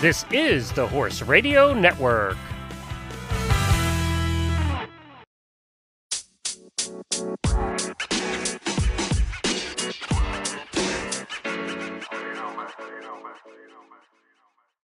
[0.00, 2.36] This is the Horse Radio Network.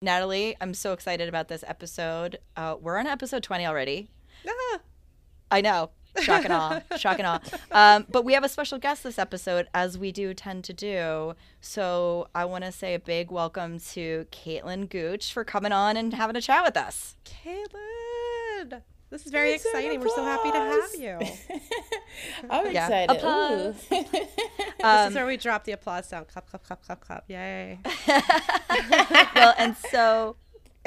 [0.02, 2.40] Natalie, I'm so excited about this episode.
[2.56, 4.08] Uh, we're on episode 20 already.
[5.52, 5.90] I know.
[6.20, 6.80] Shock and awe.
[6.96, 7.40] Shock and awe.
[7.70, 11.34] Um, but we have a special guest this episode, as we do tend to do.
[11.60, 16.12] So I want to say a big welcome to Caitlin Gooch for coming on and
[16.14, 17.16] having a chat with us.
[17.24, 20.00] Caitlin, this is very It's exciting.
[20.00, 21.60] We're so happy to have you.
[22.50, 22.86] I'm Yeah.
[22.86, 23.16] excited.
[23.16, 23.74] Applause.
[23.92, 24.04] Ooh.
[24.12, 26.28] this Um, is where we drop the applause sound.
[26.28, 27.24] Clap, clap, clap, clap, clap.
[27.28, 27.78] Yay.
[29.34, 30.36] well, and so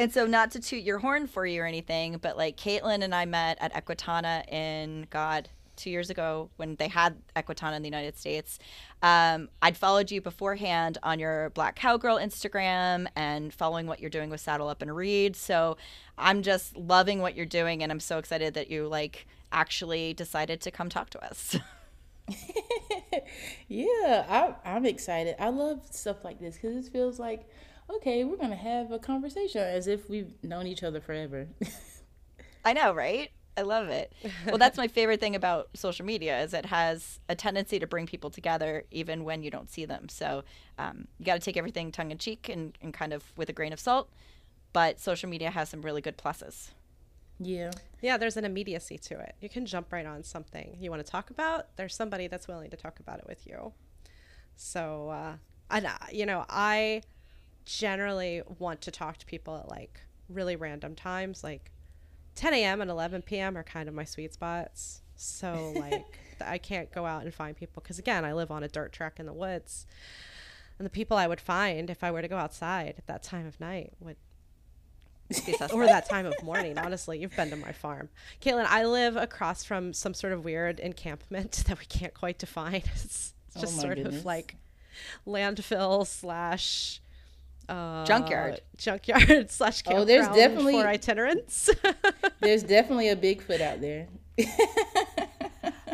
[0.02, 3.14] and so not to toot your horn for you or anything, but like Caitlin and
[3.14, 7.88] I met at Equitana in God two years ago when they had Equitana in the
[7.88, 8.58] United States.
[9.04, 14.32] Um, I'd followed you beforehand on your Black Cowgirl Instagram and following what you're doing
[14.32, 15.36] with Saddle Up and Read.
[15.36, 15.78] So
[16.18, 20.62] I'm just loving what you're doing, and I'm so excited that you like actually decided
[20.62, 21.58] to come talk to us.
[23.68, 25.36] yeah, I, I'm excited.
[25.38, 27.48] I love stuff like this because it feels like,
[27.96, 31.48] okay, we're gonna have a conversation as if we've known each other forever.
[32.66, 33.32] I know, right?
[33.58, 34.14] I love it.
[34.46, 38.06] Well, that's my favorite thing about social media is it has a tendency to bring
[38.06, 40.08] people together even when you don't see them.
[40.10, 40.44] So
[40.78, 43.54] um, you got to take everything tongue in cheek and, and kind of with a
[43.54, 44.10] grain of salt.
[44.74, 46.70] But social media has some really good pluses.
[47.40, 49.36] yeah, Yeah, there's an immediacy to it.
[49.42, 51.76] You can jump right on something you want to talk about.
[51.76, 53.74] There's somebody that's willing to talk about it with you.
[54.56, 55.34] So, uh,
[55.70, 57.02] and uh, you know, I
[57.66, 61.72] generally want to talk to people at like really random times, like
[62.36, 62.82] 10 a.m.
[62.82, 63.58] and 11 p.m.
[63.58, 65.02] are kind of my sweet spots.
[65.16, 68.68] So, like, I can't go out and find people because, again, I live on a
[68.68, 69.86] dirt track in the woods.
[70.80, 73.46] And the people I would find if I were to go outside at that time
[73.46, 74.16] of night would
[75.46, 76.78] Be or that time of morning.
[76.80, 78.10] Honestly, you've been to my farm,
[78.42, 78.66] Caitlin.
[78.68, 82.82] I live across from some sort of weird encampment that we can't quite define.
[82.96, 84.16] It's, it's Oh just my sort goodness.
[84.20, 84.56] of like
[85.28, 87.00] landfill slash
[87.72, 88.62] uh, Junkyard.
[88.78, 91.70] junkyard slash Oh, there's campground definitely- for itinerants.
[92.42, 94.08] there's definitely a Bigfoot out there.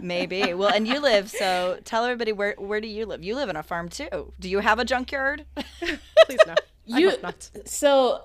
[0.02, 0.54] Maybe.
[0.54, 3.24] Well, and you live, so tell everybody where where do you live?
[3.24, 4.32] You live in a farm too.
[4.40, 5.46] Do you have a junkyard?
[5.56, 6.54] Please no.
[6.94, 7.50] I You hope not.
[7.66, 8.22] so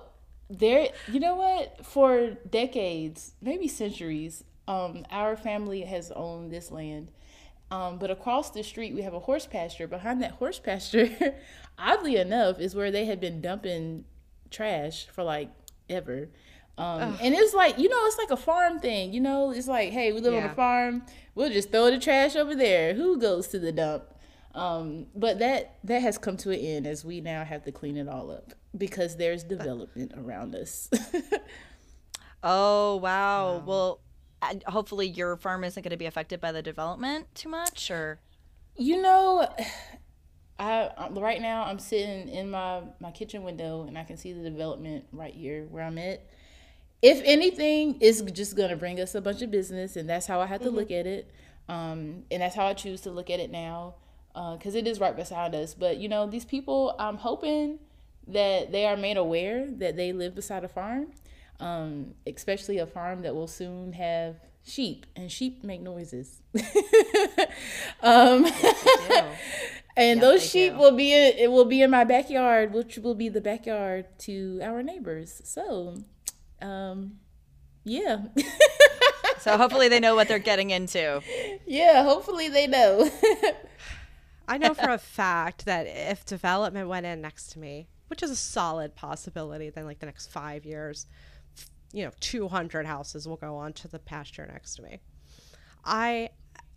[0.49, 0.89] there.
[1.11, 1.83] You know what?
[1.85, 7.09] For decades, maybe centuries, um, our family has owned this land.
[7.73, 9.87] Um, but across the street, we have a horse pasture.
[9.87, 11.09] Behind that horse pasture,
[11.79, 14.05] oddly enough, is where they had been dumping
[14.51, 15.49] trash for like
[15.89, 16.29] ever.
[16.77, 19.11] Um, and it's like, you know, it's like a farm thing.
[19.11, 21.03] You know, it's like, hey, we live on a farm.
[21.33, 22.93] We'll just throw the trash over there.
[22.93, 24.03] Who goes to the dump?
[24.53, 27.97] Um, but that that has come to an end as we now have to clean
[27.97, 30.91] it all up because there's development around us.
[32.43, 33.63] Oh, wow.
[33.65, 34.12] Well, and
[34.67, 38.19] hopefully your farm isn't going to be affected by the development too much or
[38.75, 39.47] you know,
[40.59, 44.49] I right now I'm sitting in my my kitchen window and I can see the
[44.49, 46.25] development right here where I'm at.
[47.01, 50.45] If anything, it's just gonna bring us a bunch of business, and that's how I
[50.45, 51.29] have to look at it.
[51.67, 53.95] Um, and that's how I choose to look at it now,
[54.33, 55.73] because it is right beside us.
[55.73, 57.79] But you know, these people, I'm hoping
[58.27, 61.07] that they are made aware that they live beside a farm,
[61.59, 66.41] um, especially a farm that will soon have sheep, and sheep make noises.
[68.01, 68.45] um,
[69.97, 70.79] and those sheep do.
[70.79, 74.59] will be in, it will be in my backyard, which will be the backyard to
[74.63, 75.41] our neighbors.
[75.43, 75.97] So,
[76.61, 77.19] um,
[77.83, 78.23] yeah,
[79.43, 81.21] so hopefully they know what they're getting into.
[81.67, 82.03] yeah.
[82.03, 83.09] Hopefully they know.
[84.47, 88.31] I know for a fact that if development went in next to me, which is
[88.31, 91.07] a solid possibility, then like the next five years,
[91.93, 94.99] you know, 200 houses will go onto the pasture next to me.
[95.85, 96.29] I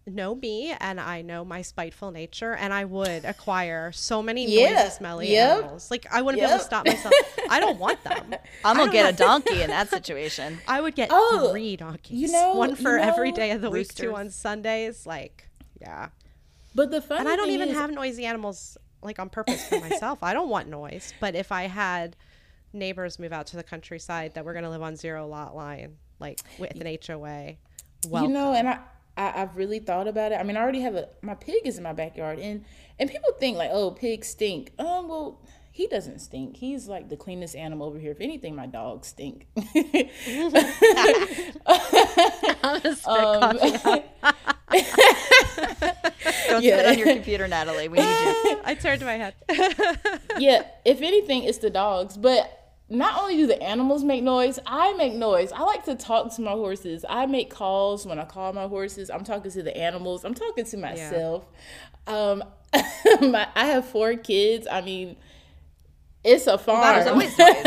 [0.06, 4.74] know me and I know my spiteful nature, and I would acquire so many Yeah.
[4.84, 5.58] noisy, smelly Yep.
[5.58, 5.90] animals.
[5.90, 7.12] Like I wouldn't be able to stop myself.
[7.50, 8.34] I don't want them.
[8.64, 10.60] I'm gonna get a donkey in that situation.
[10.68, 12.20] I would get Oh, three donkeys.
[12.20, 15.06] you know- one for every know- day of the week, two on Sundays.
[15.06, 15.48] Like,
[15.80, 16.10] yeah.
[16.74, 19.80] but the funny And I don't even is- have noisy animals like on purpose for
[19.88, 20.20] myself.
[20.22, 21.14] I don't want noise.
[21.20, 22.16] But if I had
[22.76, 25.96] neighbors move out to the countryside that we're going to live on zero lot line,
[26.20, 27.54] like with an HOA,
[28.08, 28.78] well, you know, and I,
[29.16, 30.36] I I've really thought about it.
[30.36, 32.64] I mean, I already have a my pig is in my backyard, and
[32.98, 34.72] and people think like, oh, pigs stink.
[34.78, 35.40] Um, well,
[35.72, 36.56] he doesn't stink.
[36.56, 38.12] He's like the cleanest animal over here.
[38.12, 39.46] If anything, my dogs stink.
[39.56, 40.52] um,
[46.48, 46.78] Don't Yeah.
[46.78, 47.88] spit on your computer, Natalie.
[47.88, 48.60] We need you.
[48.64, 49.34] I turned my head.
[50.38, 52.16] yeah, if anything, it's the dogs.
[52.16, 55.50] But not only do the animals make noise, I make noise.
[55.52, 57.04] I like to talk to my horses.
[57.08, 59.10] I make calls when I call my horses.
[59.10, 60.24] I'm talking to the animals.
[60.24, 61.46] I'm talking to myself.
[62.06, 62.44] Um,
[63.20, 64.68] my, I have four kids.
[64.70, 65.16] I mean,
[66.22, 66.96] it's a farm.
[66.96, 67.56] There's always noise.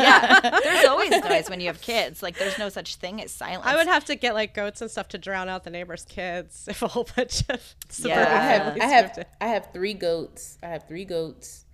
[0.00, 2.22] yeah, there's always noise when you have kids.
[2.22, 3.66] Like there's no such thing as silence.
[3.66, 6.66] I would have to get like goats and stuff to drown out the neighbors' kids
[6.68, 8.20] if a whole bunch of Yeah.
[8.20, 9.26] I have, I have.
[9.40, 10.58] I have three goats.
[10.62, 11.64] I have three goats.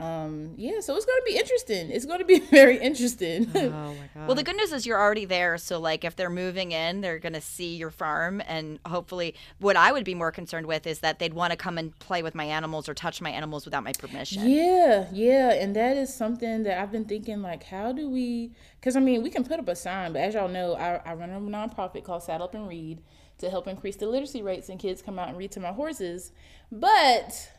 [0.00, 1.90] Um, yeah, so it's gonna be interesting.
[1.90, 3.50] It's gonna be very interesting.
[3.54, 4.26] Oh my god.
[4.26, 5.56] Well, the good news is you're already there.
[5.58, 8.42] So, like, if they're moving in, they're going to see your farm.
[8.46, 11.78] And hopefully, what I would be more concerned with is that they'd want to come
[11.78, 14.48] and play with my animals or touch my animals without my permission.
[14.48, 18.52] Yeah, yeah, and that is something that I've been thinking like, how do we?
[18.78, 21.14] Because I mean, we can put up a sign, but as y'all know, I, I
[21.14, 23.00] run a nonprofit called Saddle Up and Read
[23.38, 26.30] to help increase the literacy rates and kids come out and read to my horses.
[26.70, 27.50] But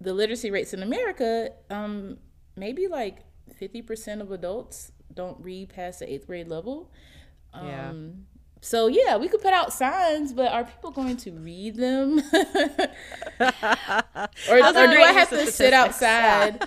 [0.00, 2.18] the literacy rates in America, um,
[2.56, 3.18] maybe like
[3.58, 6.90] fifty percent of adults don't read past the eighth grade level.
[7.52, 7.92] Um, Yeah.
[8.60, 12.18] So yeah, we could put out signs, but are people going to read them?
[13.40, 16.66] or, or do I have to sit outside?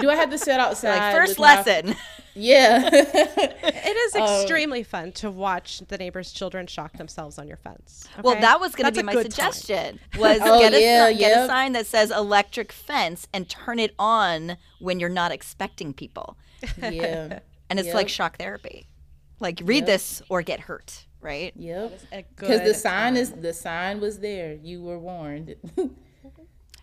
[0.00, 0.98] do I have to sit outside?
[0.98, 1.96] Like, first with my- lesson.
[2.34, 2.88] Yeah.
[2.92, 8.08] it is Um, extremely fun to watch the neighbors' children shock themselves on your fence.
[8.22, 9.52] Well, that was going to be my good time.
[9.52, 10.00] suggestion.
[10.18, 13.78] Was Oh, get, a, yeah, si- get a sign that says electric fence and turn
[13.78, 16.36] it on when you're not expecting people.
[16.80, 17.40] yeah.
[17.70, 17.94] And it's Yep.
[17.94, 18.86] like shock therapy.
[19.40, 21.52] Like read this or get hurt, right?
[21.56, 22.00] Yep.
[22.36, 24.52] Because the good sign is the sign was there.
[24.54, 25.56] You were warned.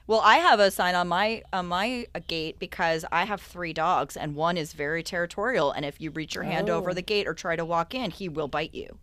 [0.10, 3.74] Well, I have a sign on my on my uh, gate because I have three
[3.74, 6.94] dogs and one is very territorial and if you reach your hand over Oh.
[6.96, 8.98] the gate or try to walk in, he will bite you.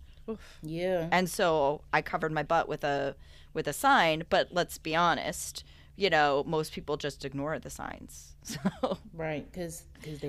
[0.65, 1.07] yeah.
[1.13, 3.15] And so I covered my butt with a
[3.55, 5.63] with a sign, but let's be honest,
[5.95, 8.33] you know, most people just ignore the signs.
[8.43, 9.47] So Right.
[9.51, 9.85] Because.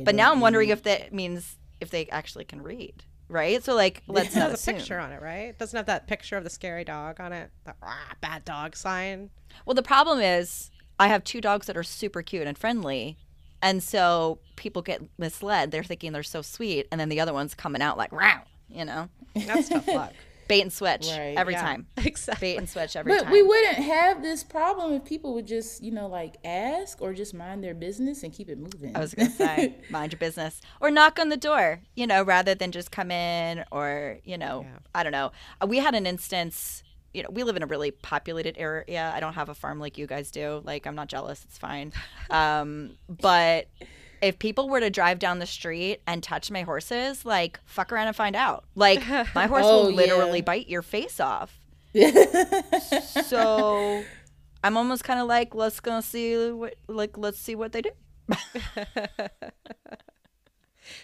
[0.05, 0.77] But now I'm wondering read.
[0.77, 3.63] if that means if they actually can read, right?
[3.63, 5.49] So like let's It not has a picture on it, right?
[5.49, 7.51] It doesn't have that picture of the scary dog on it.
[7.65, 9.29] The "Rah, bad dog sign.
[9.65, 13.17] Well, the problem is I have two dogs that are super cute and friendly.
[13.61, 15.71] And so people get misled.
[15.71, 16.87] They're thinking they're so sweet.
[16.91, 20.13] And then the other one's coming out like, wow, you know, That's tough luck.
[20.47, 21.35] bait and switch Right.
[21.37, 21.87] every Yeah, time.
[21.97, 22.53] Exactly.
[22.53, 23.25] Bait and switch every But time.
[23.25, 27.13] But we wouldn't have this problem if people would just, you know, like ask or
[27.13, 28.95] just mind their business and keep it moving.
[28.95, 32.23] I was going to say, mind your business or knock on the door, you know,
[32.23, 34.79] rather than just come in or, you know, Yeah.
[34.95, 35.31] I don't know.
[35.61, 36.83] Uh, We had an instance,
[37.13, 39.11] you know, we live in a really populated area.
[39.15, 40.61] I don't have a farm like you guys do.
[40.63, 41.43] Like, I'm not jealous.
[41.45, 41.93] It's fine.
[42.29, 43.67] Um, but
[44.21, 48.07] if people were to drive down the street and touch my horses, like, fuck around
[48.07, 48.65] and find out.
[48.75, 50.43] Like, my horse Oh, will literally yeah.
[50.45, 51.59] bite your face off.
[53.25, 54.03] so
[54.63, 57.91] I'm almost kind of like, let's go see what, like, let's see what they do.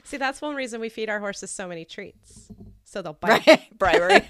[0.03, 2.49] See, that's one reason we feed our horses so many treats.
[2.85, 3.45] So they'll bite.
[3.47, 3.77] Right?
[3.77, 4.21] Bribery.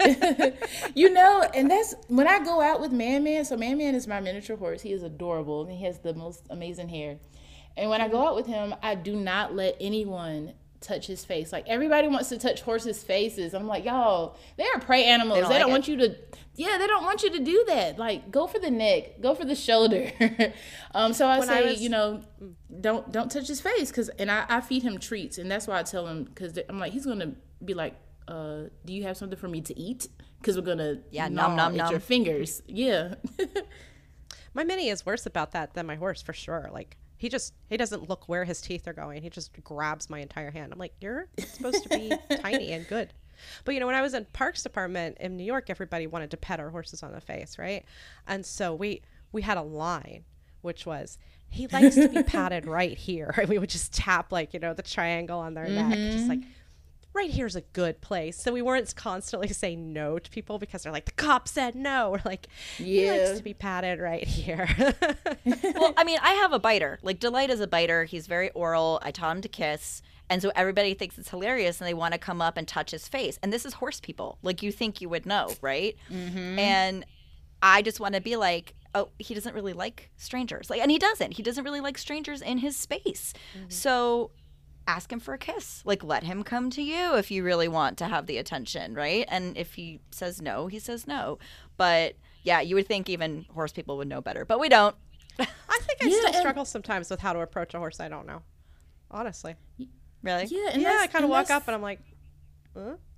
[0.96, 3.46] you know, and that's when I go out with Man Man.
[3.46, 4.82] So Man Man is my miniature horse.
[4.82, 7.18] He is adorable and he has the most amazing hair.
[7.76, 11.52] And when I go out with him, I do not let anyone touch his face.
[11.54, 13.54] Like everybody wants to touch horses' faces.
[13.54, 15.36] I'm like, y'all, they are prey animals.
[15.38, 15.72] They don't don't, like it.
[15.72, 16.16] want you to.
[16.56, 17.98] Yeah, they don't want you to do that.
[17.98, 20.12] Like, go for the neck, go for the shoulder.
[20.94, 22.22] um, so I When I say, was- you know,
[22.82, 25.80] don't don't touch his face because, and I, I feed him treats, and that's why
[25.80, 27.32] I tell him because I'm like, he's gonna
[27.64, 27.96] be like,
[28.28, 30.10] uh, do you have something for me to eat?
[30.40, 32.62] Because we're gonna Yeah, gnaw nom, nom, at your fingers.
[32.68, 33.16] Yeah.
[34.54, 36.70] My mini is worse about that than my horse for sure.
[36.72, 39.24] Like he just he doesn't look where his teeth are going.
[39.24, 40.74] He just grabs my entire hand.
[40.74, 42.12] I'm like, you're supposed to be
[42.42, 43.14] tiny and good.
[43.64, 46.38] But you know, when I was in Parks Department in New York, everybody wanted to
[46.38, 47.86] pet our horses on the face, right?
[48.28, 50.26] And so we we had a line,
[50.64, 53.34] which was he likes to be patted right here.
[53.38, 56.40] And we would just tap like you know the triangle on their neck, just like
[56.40, 56.50] mm-hmm.
[57.14, 58.38] Right here's a good place.
[58.40, 62.12] So we weren't constantly saying no to people because they're like, the cop said no.
[62.12, 64.68] We're like, he likes to be patted right here.
[65.46, 67.00] well, I mean, I have a biter.
[67.02, 68.06] Like Delight is a biter.
[68.06, 69.00] He's very oral.
[69.02, 70.02] I taught him to kiss.
[70.30, 73.08] And so everybody thinks it's hilarious and they want to come up and touch his
[73.08, 73.38] face.
[73.44, 74.38] And this is horse people.
[74.42, 75.96] Like you think you would know, right?
[76.12, 76.60] Mm-hmm.
[76.60, 77.06] And
[77.62, 80.70] I just want to be like, oh, he doesn't really like strangers.
[80.70, 81.34] Like and he doesn't.
[81.34, 83.34] He doesn't really like strangers in his space.
[83.58, 83.70] Mm-hmm.
[83.70, 84.32] So
[84.88, 85.82] ask him for a kiss.
[85.86, 89.26] Like let him come to you if you really want to have the attention, right?
[89.30, 91.40] And if he says no, he says no.
[91.78, 94.96] But yeah, you would think even horse people would know better, but we don't.
[95.40, 95.46] I
[95.82, 98.42] think I Yeah, still struggle sometimes with how to approach a horse I don't know.
[99.10, 99.56] Honestly.
[100.22, 100.46] Really?
[100.46, 100.70] Yeah.
[100.74, 102.00] And yeah, I kind of walk up and I'm like,
[102.76, 102.96] huh?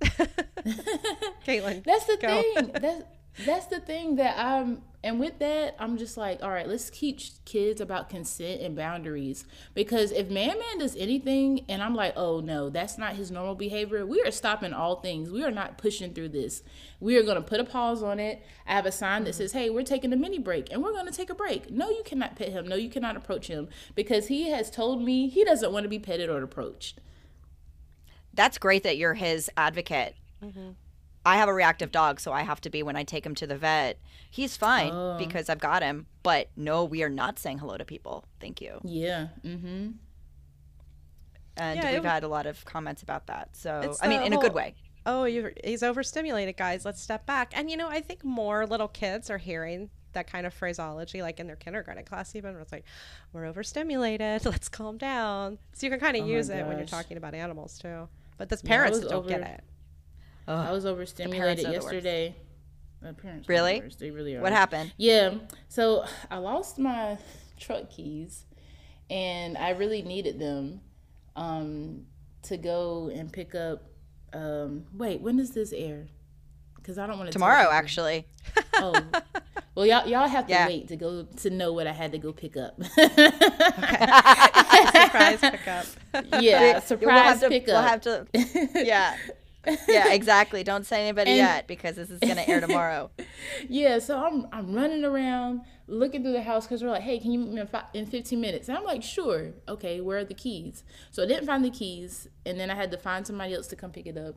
[1.46, 1.84] Caitlin.
[1.84, 2.42] That's the Go.
[2.42, 2.70] thing.
[2.80, 3.02] That's
[3.44, 7.32] that's the thing that I'm and with that I'm just like all right let's teach
[7.44, 9.44] kids about consent and boundaries.
[9.74, 13.54] Because if man man does anything and I'm like oh no that's not his normal
[13.54, 15.30] behavior we are stopping all things.
[15.30, 16.62] We are not pushing through this.
[16.98, 18.42] We are going to put a pause on it.
[18.66, 19.38] I have a sign that mm-hmm.
[19.38, 21.70] says hey we're taking a mini break and we're going to take a break.
[21.70, 22.66] No you cannot pet him.
[22.66, 23.68] No you cannot approach him.
[23.94, 27.00] Because he has told me he doesn't want to be petted or approached.
[28.32, 30.14] That's great that you're his advocate.
[30.44, 30.70] Mm-hmm.
[31.26, 33.46] I have a reactive dog, so I have to be when I take him to
[33.46, 33.98] the vet.
[34.30, 35.16] He's fine Oh.
[35.18, 36.06] because I've got him.
[36.22, 38.24] But no, we are not saying hello to people.
[38.40, 38.80] Thank you.
[38.84, 39.90] yeah mm-hmm
[41.56, 43.56] And Yeah, we've w- had a lot of comments about that.
[43.56, 44.74] So It's I mean, the in a good way.
[45.04, 46.84] oh, you he's overstimulated, guys.
[46.84, 47.52] Let's step back.
[47.56, 51.40] And you know, I think more little kids are hearing that kind of phraseology, like
[51.40, 52.84] in their kindergarten class, even where it's like,
[53.32, 54.44] "We're overstimulated.
[54.52, 57.34] Let's calm down." So you can kind of Oh use it when you're talking about
[57.34, 58.08] animals too.
[58.38, 59.60] But those Yeah, I parents was don't get over-
[60.48, 60.52] it.
[60.52, 61.84] I was overstimulated are the worst.
[61.92, 62.36] yesterday.
[63.02, 63.82] The parents the Really?
[63.98, 64.40] They really are.
[64.42, 64.92] What happened?
[64.96, 65.34] Yeah.
[65.68, 67.18] So I lost my
[67.60, 68.44] truck keys,
[69.10, 70.80] and I really needed them
[71.36, 72.06] um,
[72.44, 73.82] to go and pick up.
[74.32, 76.08] Um, wait, when does this air?
[76.76, 78.26] Because I don't want to Tomorrow, actually.
[78.78, 78.94] Oh,
[79.74, 80.66] well, y'all y'all have to Yeah.
[80.66, 82.78] wait to go to know what I had to go pick up.
[84.14, 85.86] Surprise pickup.
[86.40, 87.48] yeah, We'll surprise have to.
[87.48, 87.68] pickup.
[87.68, 88.26] We'll have to.
[88.84, 89.16] Yeah.
[89.88, 90.62] Yeah, exactly.
[90.64, 93.10] Don't say anybody And- yet because this is going to air tomorrow.
[93.68, 97.30] Yeah, so I'm I'm running around looking through the house because we're like, hey, can
[97.32, 98.68] you meet me in, fi- in 15 minutes?
[98.68, 99.52] And I'm like, sure.
[99.68, 100.84] Okay, where are the keys?
[101.10, 103.76] So I didn't find the keys, and then I had to find somebody else to
[103.76, 104.36] come pick it up.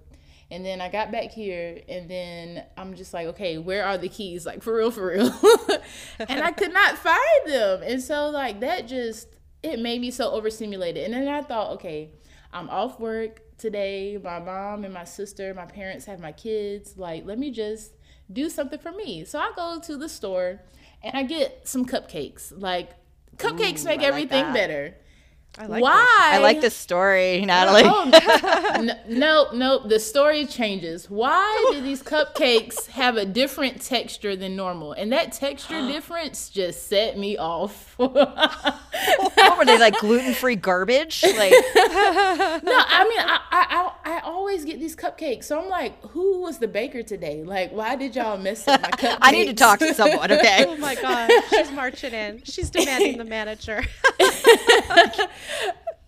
[0.52, 4.10] And then I got back here, and then I'm just like, okay, where are the
[4.10, 4.46] keys?
[4.46, 5.32] Like for real, for real.
[6.20, 9.28] and I could not find them, and so like that just
[9.64, 11.04] it made me so overstimulated.
[11.06, 12.12] And then I thought, okay,
[12.54, 14.18] I'm off work today.
[14.24, 16.98] My mom and my sister, my parents have my kids.
[16.98, 17.94] Like, let me just
[18.32, 19.26] do something for me.
[19.26, 20.62] So I go to the store
[21.04, 22.54] and I get some cupcakes.
[22.56, 22.92] Like,
[23.38, 24.54] cupcakes make I like everything that.
[24.54, 24.96] better.
[25.58, 26.30] I like Why?
[26.34, 27.82] I like this story, oh, Natalie.
[27.86, 31.10] Oh, n- no, no, the story changes.
[31.10, 34.94] Why do these cupcakes have a different texture than normal?
[34.94, 37.94] And that texture difference just set me off.
[37.98, 41.24] what were they like gluten free garbage?
[41.24, 45.46] Like, no, I mean, I, I, I, I always get these cupcakes.
[45.46, 47.44] So I'm like, who was the baker today?
[47.44, 49.18] Like, why did y'all mess up my cupcakes?
[49.22, 50.32] I need to talk to someone.
[50.32, 50.66] Okay.
[50.68, 52.42] oh my god, she's marching in.
[52.46, 53.84] She's demanding the manager.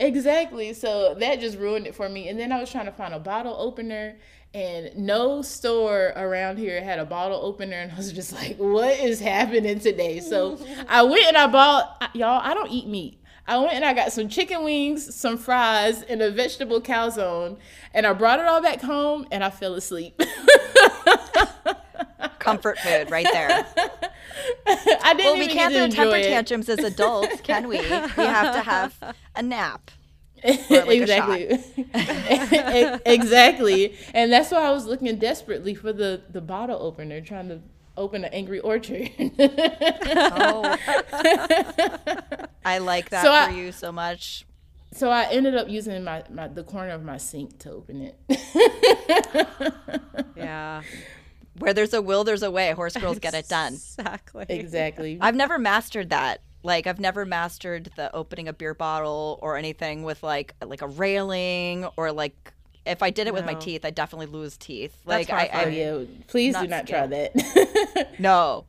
[0.01, 0.73] Exactly.
[0.73, 2.27] So that just ruined it for me.
[2.27, 4.17] And then I was trying to find a bottle opener,
[4.53, 7.77] and no store around here had a bottle opener.
[7.77, 10.19] And I was just like, what is happening today?
[10.19, 10.57] So
[10.89, 13.19] I went and I bought, y'all, I don't eat meat.
[13.47, 17.57] I went and I got some chicken wings, some fries, and a vegetable calzone.
[17.93, 20.19] And I brought it all back home and I fell asleep.
[22.39, 23.65] Comfort food right there.
[24.67, 26.23] I didn't Well, we can't throw temper it.
[26.23, 27.77] tantrums as adults, can we?
[27.79, 28.95] We have to have
[29.35, 29.91] a nap.
[30.43, 31.43] like exactly
[33.05, 37.59] exactly and that's why i was looking desperately for the the bottle opener trying to
[37.95, 40.75] open an angry orchard Oh.
[42.65, 44.47] I like that So for I- you so much.
[44.93, 48.17] so i ended up using my, my the corner of my sink to open it
[50.35, 50.81] yeah,
[51.61, 52.71] Where there's a will, there's a way.
[52.71, 53.73] Horse girls get it done.
[53.73, 54.45] Exactly.
[54.49, 56.41] exactly I've never mastered that.
[56.63, 60.87] Like I've never mastered the opening a beer bottle or anything with like like a
[60.87, 62.53] railing or like
[62.85, 64.91] if I did it with my teeth, I'd definitely lose teeth.
[65.05, 65.77] That's Like I, I horrifying.
[65.77, 68.65] yeah please do Not not try that no,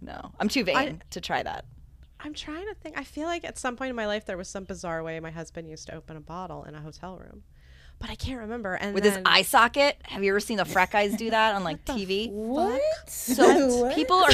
[0.00, 1.64] no, I'm too vain I- to try that.
[2.20, 2.98] I'm trying to think.
[2.98, 5.30] I feel like at some point in my life there was some bizarre way my
[5.30, 7.42] husband used to open a bottle in a hotel room,
[7.98, 8.74] but I can't remember.
[8.74, 11.64] And With his eye socket, have you ever seen the frat guys do that on
[11.64, 12.30] like TV?
[12.30, 13.94] what So What?
[13.94, 14.32] people are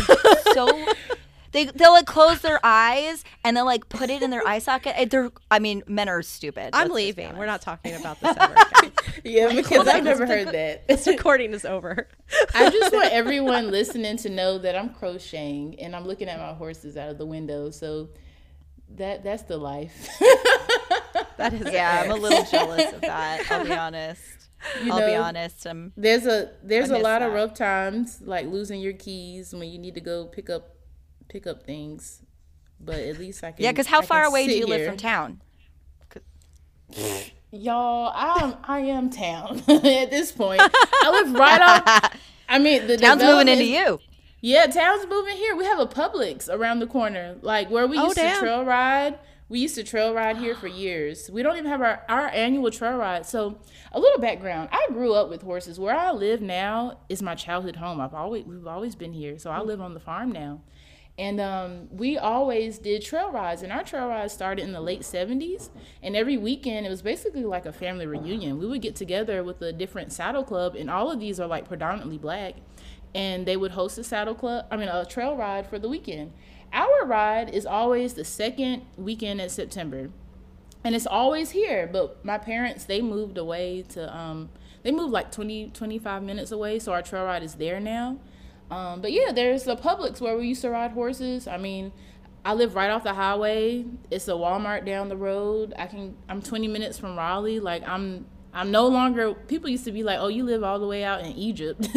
[0.55, 0.87] so
[1.53, 4.95] they they'll like close their eyes and they'll like put it in their eye socket.
[4.97, 6.71] And They're I mean, men are stupid.
[6.73, 7.37] I'm let's leaving.
[7.37, 8.93] We're not talking about this ever again.
[9.25, 12.09] yeah because i've never heard this that This recording is over.
[12.55, 16.55] I just want everyone listening to know that I'm crocheting and I'm looking at my
[16.55, 17.71] horses out of the window.
[17.71, 18.09] So
[18.97, 20.09] that that's the life.
[21.51, 23.51] That is Yeah, I'm a little jealous of that.
[23.51, 24.23] I'll be honest.
[24.85, 25.67] You I'll be honest.
[25.67, 27.37] I'm There's a there's a lot of that.
[27.37, 30.77] rough times like losing your keys when you need to go pick up
[31.29, 32.23] pick up things.
[32.79, 33.73] But at least I can yeah.
[33.73, 35.41] Because how I far away do you live from town?
[37.51, 40.61] Y'all, I'm I am town at this point.
[40.63, 42.17] I live right off
[42.49, 43.99] I mean the Town's moving into you.
[44.41, 45.55] Yeah, town's moving here.
[45.55, 47.37] We have a Publix around the corner.
[47.43, 48.35] Like where we Oh, used damn.
[48.35, 49.19] to trail ride,
[49.53, 51.29] we used to trail ride here for years.
[51.31, 53.27] We don't even have our, our annual trail ride.
[53.27, 53.59] So
[53.93, 54.71] a little background.
[54.73, 55.79] I grew up with horses.
[55.79, 58.01] Where I live now is my childhood home.
[58.01, 59.39] I've always we've always been here.
[59.39, 60.63] So I live on the farm now.
[61.19, 65.03] And um, we always did trail rides, and our trail rides started in the late
[65.03, 65.69] 70s.
[66.03, 68.59] And every weekend, it was basically like a family reunion.
[68.59, 71.69] We would get together with a different saddle club, and all of these are like
[71.69, 72.55] predominantly black.
[73.15, 76.33] And they would host a saddle club, I mean, a trail ride for the weekend.
[76.73, 80.11] Our ride is always the second weekend in September.
[80.85, 84.51] And it's always here, but my parents, they moved away to, um,
[84.83, 88.19] they moved like 20, 25 minutes away, so our trail ride is there now.
[88.71, 91.47] Um, but yeah, there's the Publix where we used to ride horses.
[91.47, 91.93] I mean,
[92.45, 93.85] I live right off the highway.
[94.11, 95.75] It's a Walmart down the road.
[95.79, 97.61] I can I'm 20 minutes from Raleigh.
[97.61, 99.33] Like I'm I'm no longer.
[99.33, 101.89] People used to be like, "Oh, you live all the way out in Egypt."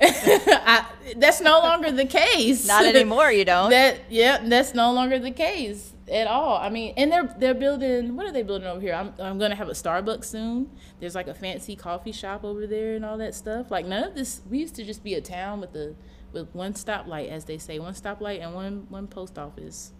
[0.00, 0.86] I,
[1.16, 2.66] that's no longer the case.
[2.66, 3.32] Not anymore.
[3.32, 3.70] You don't.
[3.70, 6.56] That yeah, that's no longer the case at all.
[6.56, 8.14] I mean, and they're they're building.
[8.14, 8.94] What are they building over here?
[8.94, 10.70] I'm I'm gonna have a Starbucks soon.
[11.00, 13.70] There's like a fancy coffee shop over there and all that stuff.
[13.72, 14.40] Like none of this.
[14.48, 15.96] We used to just be a town with the
[16.32, 19.92] with one stoplight, as they say, one stoplight and one one post office.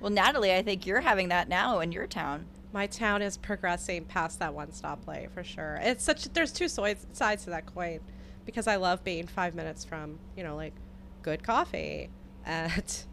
[0.00, 2.46] well, Natalie, I think you're having that now in your town.
[2.74, 5.78] My town is progressing past that one stoplight for sure.
[5.80, 8.00] It's such there's two sides sides to that coin,
[8.44, 10.74] because I love being five minutes from you know like
[11.22, 12.10] good coffee
[12.44, 13.04] and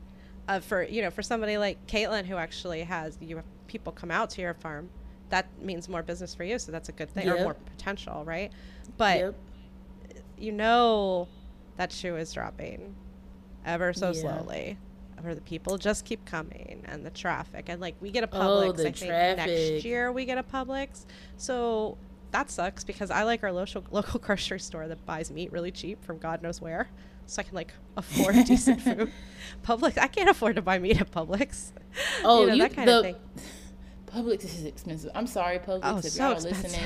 [0.47, 4.09] uh, for you know for somebody like Caitlin who actually has you have people come
[4.09, 4.89] out to your farm,
[5.29, 6.57] that means more business for you.
[6.57, 7.39] So that's a good thing Yep.
[7.39, 8.51] or more potential, right?
[8.97, 9.35] But Yep.
[10.39, 11.27] you know
[11.77, 12.95] that shoe is dropping
[13.63, 14.21] ever so Yeah.
[14.21, 14.77] slowly.
[15.23, 18.39] Where the people just keep coming and the traffic and like we get a Oh,
[18.71, 18.77] Publix.
[18.77, 21.05] the I think next year we get a Publix.
[21.37, 21.97] So
[22.31, 26.03] that sucks because I like our local local grocery store that buys meat really cheap
[26.03, 26.89] from God knows where,
[27.25, 29.11] so I can like afford decent food.
[29.63, 31.71] Publix, I can't afford to buy meat at Publix.
[32.23, 33.15] Oh, you know, you, that kind the of thing.
[34.07, 35.11] Publix is expensive.
[35.15, 36.81] I'm sorry, Publix, Oh, if so y'all listening.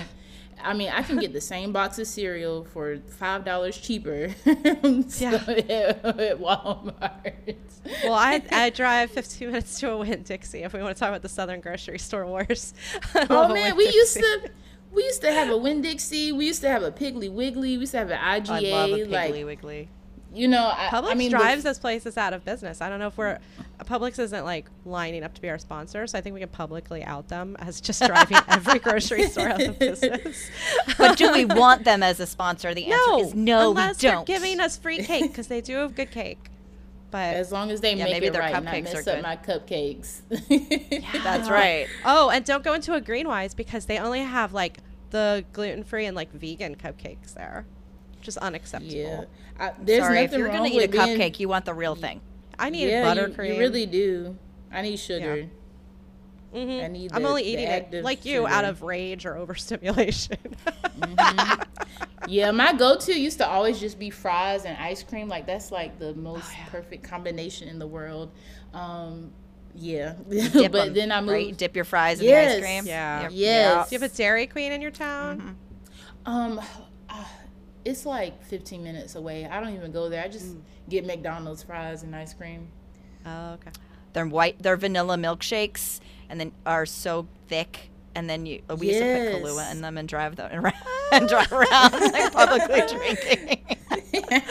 [0.64, 4.30] I mean, I can get the same box of cereal for five dollars cheaper.
[4.44, 7.56] so, at Walmart.
[8.04, 11.10] Well, I, I drive 15 minutes to a Winn Dixie if we want to talk
[11.10, 12.74] about the Southern grocery store wars.
[13.30, 14.50] Oh man, we used to
[14.92, 16.32] we used to have a Winn Dixie.
[16.32, 17.76] We used to have a Piggly Wiggly.
[17.76, 18.50] We used to have an IGA.
[18.50, 19.90] I love a Piggly like Wiggly.
[20.34, 22.82] you know, I, Publix I mean, the- drives those places out of business.
[22.82, 23.40] I don't know if we're
[23.84, 27.04] Publix isn't like lining up to be our sponsor, so I think we can publicly
[27.04, 30.50] out them as just driving every grocery store out of business.
[30.98, 32.74] But do we want them as a sponsor?
[32.74, 33.70] The answer no, is no.
[33.72, 36.50] unless we they're giving us free cake because they do have good cake.
[37.12, 38.96] But as long as they Yeah, make maybe it their right, and not cupcakes mess
[38.96, 39.24] are up good.
[39.24, 41.24] my cupcakes.
[41.24, 41.88] That's right.
[42.06, 44.80] oh, and don't go into a Greenwise because they only have like
[45.12, 47.66] the gluten free and like vegan cupcakes there,
[48.18, 48.96] which is unacceptable.
[48.96, 49.24] Yeah,
[49.60, 51.66] I, there's Sorry, nothing if you're wrong gonna eat a with being- cupcake, you want
[51.66, 52.20] the real thing.
[52.60, 53.54] I need yeah, buttercream.
[53.54, 54.38] you really do.
[54.72, 55.48] I need sugar.
[56.54, 56.84] Mhm.
[56.84, 60.38] I need I'm only eating it like you out of rage or overstimulation.
[62.28, 65.28] Yeah, my go-to used to always just be fries and ice cream.
[65.28, 68.32] Like that's like the most Oh, perfect combination in the world.
[68.74, 69.32] Um,
[69.76, 71.32] yeah, Dip but 'em, then I moved.
[71.34, 71.58] right?
[71.58, 72.52] Dip your fries in Yes.
[72.54, 72.86] the ice cream.
[72.88, 73.22] Yeah.
[73.24, 73.32] Yep.
[73.34, 73.90] Yes.
[73.90, 75.56] Do you have a Dairy Queen in your town?
[76.26, 76.60] Um,
[77.10, 77.24] uh,
[77.86, 79.46] it's like 15 minutes away.
[79.46, 80.24] I don't even go there.
[80.24, 80.62] I just Mm.
[80.90, 82.68] get McDonald's fries and ice cream.
[83.26, 83.72] Oh, okay.
[84.14, 84.58] They're white.
[84.62, 87.90] They're vanilla milkshakes, and then are so thick.
[88.16, 90.74] And then you we used to put Kahlua in them and drive them around
[91.12, 93.78] and drive around like publicly drinking.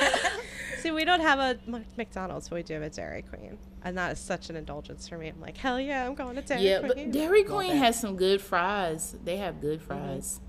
[0.79, 1.59] See, we don't have a
[1.97, 5.16] McDonald's, but we do have a Dairy Queen, and that is such an indulgence for
[5.16, 5.29] me.
[5.29, 6.92] I'm like, hell yeah, I'm going to Dairy yeah, Queen.
[7.11, 9.16] but Dairy Queen has some good fries.
[9.25, 10.43] They have good Mm-hmm.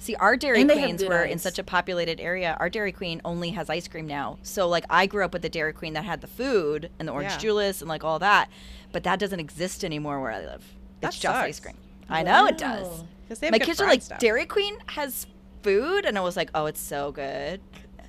[0.00, 0.06] Fries.
[0.06, 2.56] See, our Dairy And they have Queens good were in such a populated area.
[2.58, 4.38] Our Dairy Queen only has ice cream now.
[4.42, 7.12] So, like, I grew up with the Dairy Queen that had the food and the
[7.12, 7.38] orange Yeah.
[7.38, 8.48] julius and like all that,
[8.92, 10.64] but that doesn't exist anymore where I live.
[11.00, 11.76] That It's just ice cream.
[12.08, 12.86] I know it does.
[12.86, 13.06] Wow.
[13.28, 14.18] 'Cause they have My kids are like, stuff.
[14.18, 15.26] Dairy Queen has
[15.62, 17.60] food, and I was like, oh, it's so good.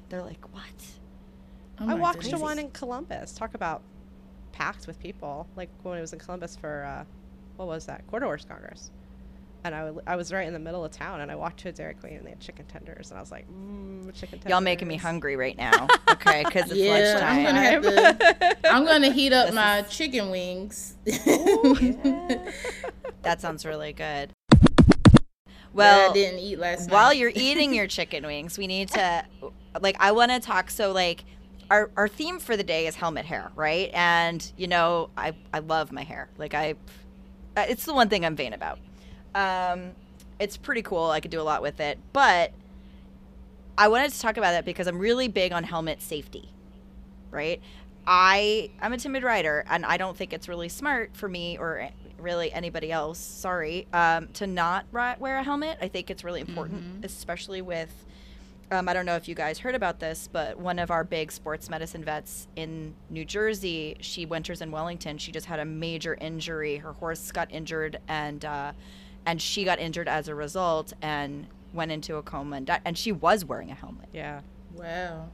[0.09, 0.63] They're like, what?
[1.79, 3.31] Oh I my walked to one in Columbus.
[3.33, 3.81] Talk about
[4.51, 5.47] packed with people.
[5.55, 7.03] Like when it was in Columbus for uh,
[7.57, 8.05] what was that?
[8.07, 8.91] Quarter Horse Congress.
[9.63, 11.69] And I, w- I was right in the middle of town, and I walked to
[11.69, 14.49] a Dairy Queen, and they had chicken tenders, and I was like, mmm, chicken tenders.
[14.49, 15.87] Y'all making me hungry right now.
[16.11, 17.45] Okay, because it's Yeah, I'm lunchtime.
[17.45, 18.57] gonna have to.
[18.71, 20.95] I'm gonna heat up my chicken wings.
[23.23, 24.31] That sounds really good.
[24.49, 25.21] that
[25.73, 26.93] Well, I didn't eat last night.
[26.93, 29.23] while you're eating your chicken wings, we need to,
[29.79, 30.71] like, I want to talk.
[30.71, 31.23] So, like,
[31.69, 33.91] our, our theme for the day is helmet hair, right?
[33.93, 36.29] And, you know, I, I love my hair.
[36.37, 36.73] Like, I,
[37.55, 38.79] it's the one thing I'm vain about.
[39.35, 39.91] Um,
[40.39, 41.09] it's pretty cool.
[41.11, 41.99] I could do a lot with it.
[42.13, 42.51] But
[43.77, 46.49] I wanted to talk about that because I'm really big on helmet safety,
[47.29, 47.61] right?
[48.05, 51.89] I I'm a timid rider, and I don't think it's really smart for me or
[52.19, 55.77] really anybody else, sorry, um, to not ri- wear a helmet.
[55.81, 57.91] I think it's really important, especially with.
[58.71, 61.29] Um, I don't know if you guys heard about this, but one of our big
[61.29, 65.17] sports medicine vets in New Jersey, she winters in Wellington.
[65.17, 66.77] She just had a major injury.
[66.77, 68.71] Her horse got injured, and uh,
[69.25, 72.57] and she got injured as a result, and went into a coma.
[72.57, 74.09] And, di- and she was wearing a helmet.
[74.13, 74.41] Yeah.
[74.75, 75.29] Wow.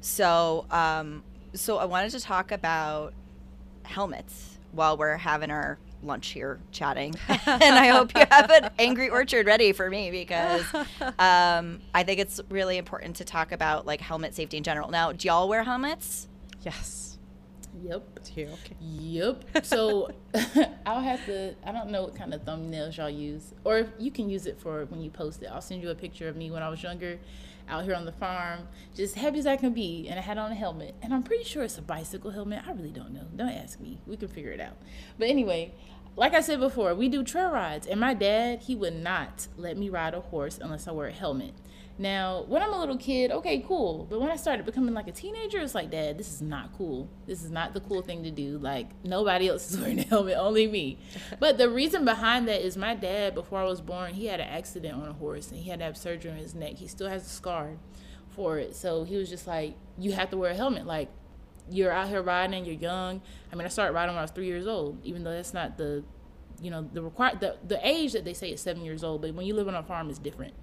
[0.00, 1.22] So, um,
[1.54, 3.14] so I wanted to talk about
[3.84, 9.08] helmets while we're having our lunch here chatting, and I hope you have an angry
[9.08, 10.64] orchard ready for me because
[11.18, 14.90] um, I think it's really important to talk about like helmet safety in general.
[14.90, 16.28] Now, do y'all wear helmets?
[16.62, 17.11] Yes.
[17.80, 18.02] Yep.
[18.16, 18.44] It's you.
[18.46, 18.76] Okay.
[18.80, 19.64] Yep.
[19.64, 20.10] So
[20.86, 21.54] I'll have to.
[21.64, 24.60] I don't know what kind of thumbnails y'all use, or if you can use it
[24.60, 25.46] for when you post it.
[25.46, 27.18] I'll send you a picture of me when I was younger,
[27.68, 30.52] out here on the farm, just happy as I can be, and I had on
[30.52, 32.62] a helmet, and I'm pretty sure it's a bicycle helmet.
[32.66, 33.26] I really don't know.
[33.34, 33.98] Don't ask me.
[34.06, 34.76] We can figure it out.
[35.18, 35.72] But anyway,
[36.16, 39.76] like I said before, we do trail rides, and my dad he would not let
[39.76, 41.54] me ride a horse unless I wear a helmet.
[41.98, 44.06] Now, when I'm a little kid, okay, cool.
[44.08, 47.08] But when I started becoming like a teenager, it's like, Dad, this is not cool.
[47.26, 48.58] This is not the cool thing to do.
[48.58, 50.98] Like, nobody else is wearing a helmet, only me.
[51.38, 54.48] but the reason behind that is my dad, before I was born, he had an
[54.48, 56.74] accident on a horse and he had to have surgery on his neck.
[56.74, 57.76] He still has a scar
[58.30, 58.74] for it.
[58.74, 60.86] So he was just like, you have to wear a helmet.
[60.86, 61.10] Like,
[61.70, 63.20] you're out here riding and you're young.
[63.52, 65.76] I mean, I started riding when I was three years old, even though that's not
[65.76, 66.04] the,
[66.60, 69.22] you know, the required the, the age that they say is seven years old.
[69.22, 70.54] But when you live on a farm, it's different.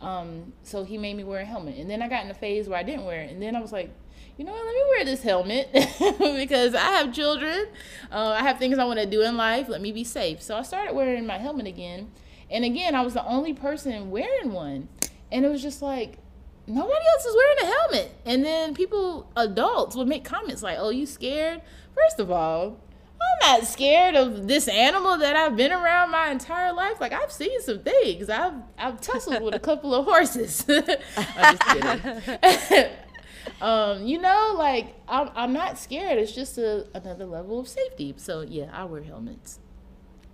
[0.00, 2.68] Um, so he made me wear a helmet, and then I got in a phase
[2.68, 3.90] where I didn't wear it, and then I was like,
[4.36, 4.66] you know what?
[4.66, 5.70] Let me wear this helmet
[6.38, 7.68] because I have children.
[8.12, 9.68] Uh, I have things I want to do in life.
[9.68, 10.42] Let me be safe.
[10.42, 12.10] So I started wearing my helmet again,
[12.50, 14.88] and again, I was the only person wearing one,
[15.32, 16.18] and it was just like
[16.66, 18.14] nobody else is wearing a helmet.
[18.24, 21.62] And then people, adults, would make comments like, "Oh, you scared?"
[21.94, 22.78] First of all,
[23.20, 27.00] I'm not scared of this animal that I've been around my entire life.
[27.00, 28.28] Like I've seen some things.
[28.28, 30.64] I've I've tussled with a couple of horses.
[31.16, 32.90] I'm just kidding.
[33.60, 36.18] um, you know, like I'm I'm not scared.
[36.18, 38.14] It's just a, another level of safety.
[38.16, 39.60] So yeah, I wear helmets.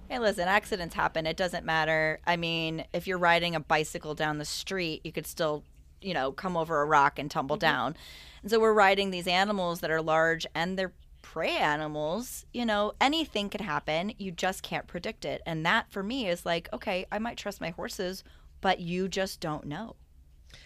[0.08, 1.26] Hey, listen, accidents happen.
[1.26, 2.20] It doesn't matter.
[2.26, 5.64] I mean, if you're riding a bicycle down the street, you could still,
[6.02, 7.96] you know, come over a rock and tumble down.
[8.42, 10.92] And so we're riding these animals that are large and they're
[11.32, 12.44] prey animals.
[12.52, 14.12] You know, anything could happen.
[14.18, 15.40] You just can't predict it.
[15.46, 18.22] And that for me is like, okay, I might trust my horses,
[18.60, 19.96] but you just don't know.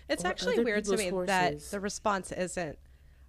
[0.09, 2.79] It's Or actually weird to me people's that the response isn't,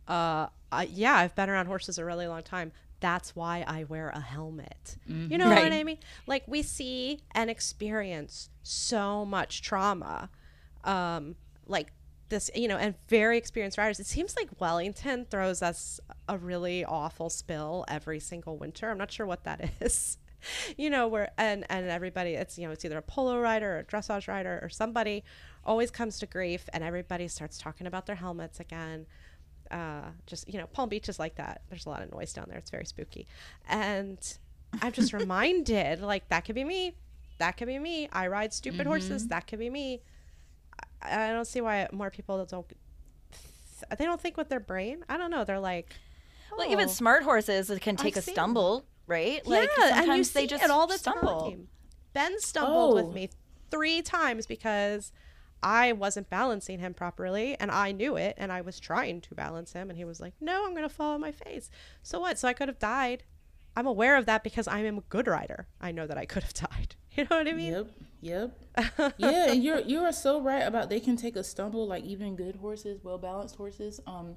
[0.08, 2.71] uh, uh, yeah, I've been around horses a really long time.
[3.00, 4.97] That's why I wear a helmet.
[5.06, 5.63] You know Right.
[5.65, 5.97] what I mean?
[6.26, 10.32] Like we see and experience so much trauma,
[10.84, 11.36] um,
[11.67, 11.93] like
[12.29, 13.99] this, you know, and very experienced riders.
[13.99, 18.89] It seems like Wellington throws us a really awful spill every single winter.
[18.89, 20.17] I'm not sure what that is.
[20.77, 23.79] you know where and and everybody it's you know it's either a polo rider or
[23.79, 25.23] a dressage rider or somebody
[25.65, 29.05] always comes to grief and everybody starts talking about their helmets again.
[29.71, 31.61] Uh just you know palm beach is like that.
[31.69, 32.59] There's a lot of noise down there.
[32.59, 33.27] It's very spooky.
[33.67, 34.19] And
[34.81, 36.93] i'm just reminded like that could be me.
[37.39, 38.07] That could be me.
[38.11, 39.27] I ride stupid horses.
[39.27, 40.01] That could be me
[41.01, 42.65] I, I don't see why more people don't
[43.97, 45.93] they don't think with their brain i don't know they're like
[46.57, 49.45] Well, even "Oh." smart horses can take a seen stumble, right?
[49.45, 51.49] Like yeah, sometimes and you they see just it all the stumble.
[51.51, 51.67] time.
[52.13, 52.95] Ben stumbled Oh.
[53.03, 53.36] with me oh.
[53.69, 55.12] three times because
[55.62, 59.73] I wasn't balancing him properly, and I knew it, and I was trying to balance
[59.73, 61.69] him, and he was like, "No, I'm gonna fall on my face."
[62.01, 62.38] So what?
[62.39, 63.23] So I could have died.
[63.75, 65.67] I'm aware of that because I am a good rider.
[65.81, 66.95] I know that I could have died.
[67.15, 67.73] You know what I mean?
[67.73, 67.88] Yep.
[68.21, 68.58] Yep.
[69.17, 72.36] yeah, and you're you are so right about they can take a stumble like even
[72.36, 73.99] good horses, well balanced horses.
[74.08, 74.36] Um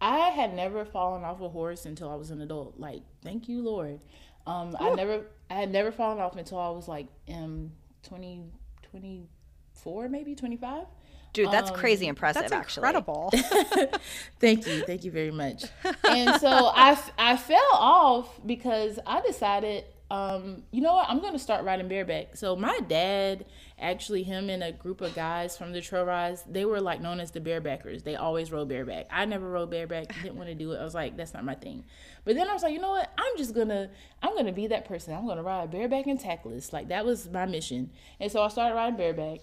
[0.00, 2.78] I had never fallen off a horse until I was an adult.
[2.78, 4.00] Like, thank you, Lord.
[4.46, 8.44] Um I never I had never fallen off until I was like um 20
[8.90, 10.84] 24 maybe 25.
[11.32, 12.42] Dude, that's Um, crazy impressive.
[12.42, 13.30] That's actually, incredible.
[14.40, 14.82] Thank you.
[14.84, 15.64] Thank you very much.
[16.04, 21.08] And so I, I fell off because I decided, um, you know what?
[21.08, 22.36] I'm going to start riding bareback.
[22.36, 23.46] So my dad,
[23.80, 27.18] actually, him and a group of guys from the trail rides, they were like known
[27.18, 28.04] as the barebackers.
[28.04, 29.06] They always rode bareback.
[29.10, 30.14] I never rode bareback.
[30.22, 30.80] Didn't want to do it.
[30.80, 31.86] I was like, that's not my thing.
[32.26, 33.10] But then I was like, you know what?
[33.16, 33.88] I'm just gonna,
[34.22, 35.14] I'm gonna be that person.
[35.14, 36.74] I'm gonna ride bareback and tackless.
[36.74, 37.90] Like that was my mission.
[38.20, 39.40] And so I started riding bareback,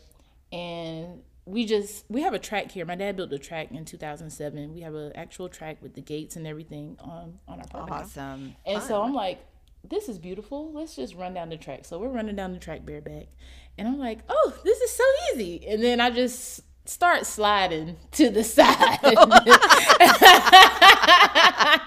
[0.51, 2.85] and we just we have a track here.
[2.85, 4.71] My dad built a track in 2007.
[4.71, 7.91] We have an actual track with the gates and everything on on our property.
[7.91, 8.55] awesome.
[8.67, 9.43] And so I'm like,
[9.89, 10.71] this is beautiful.
[10.71, 11.85] Let's just run down the track.
[11.85, 13.27] So we're running down the track bareback.
[13.77, 15.65] And I'm like, oh, this is so easy.
[15.67, 18.99] And then I just start sliding to the side.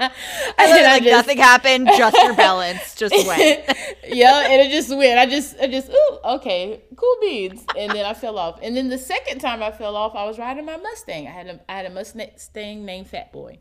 [0.04, 0.10] I
[0.58, 3.64] literally, like nothing happened, just your balance just went.
[4.06, 5.18] yeah, and it just went.
[5.18, 8.58] I just, I just, ooh, okay, cool beans, and then I fell off.
[8.62, 11.26] And then the second time I fell off, I was riding my Mustang.
[11.26, 13.58] I had a, I had a Mustang named Fat Boy,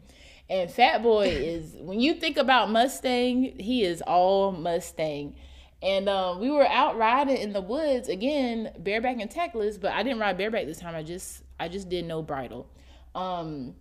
[0.51, 5.35] and Fat Boy is when you think about Mustang, he is all Mustang.
[5.81, 10.03] And um, we were out riding in the woods again, bareback and tackless, but I
[10.03, 10.93] didn't ride bareback this time.
[10.93, 12.69] I just I just did no bridle.
[13.15, 13.73] Um,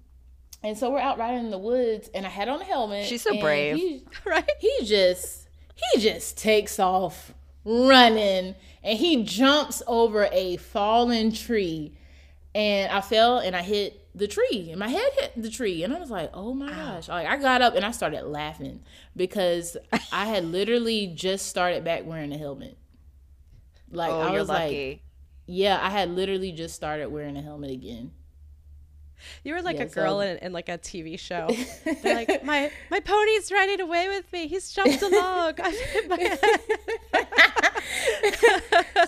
[0.62, 3.06] and so we're out riding in the woods, and I had on a helmet.
[3.06, 4.48] She's so brave, he, right?
[4.60, 7.34] He just he just takes off
[7.66, 11.98] running, and he jumps over a fallen tree,
[12.54, 15.94] and I fell and I hit the tree, and my head hit the tree, and
[15.94, 18.82] I was like, "Oh my gosh!" Like I got up and I started laughing
[19.16, 19.76] because
[20.12, 22.76] I had literally just started back wearing a helmet.
[23.90, 25.02] Like oh, I was like,
[25.46, 28.12] yeah, I had literally just started wearing a helmet again.
[29.44, 30.20] You were like yeah, a girl so.
[30.20, 31.48] in, in, like a TV show.
[32.02, 34.46] They're like, my my pony's running away with me.
[34.46, 35.60] He's jumped a log.
[35.60, 36.40] I hit my head.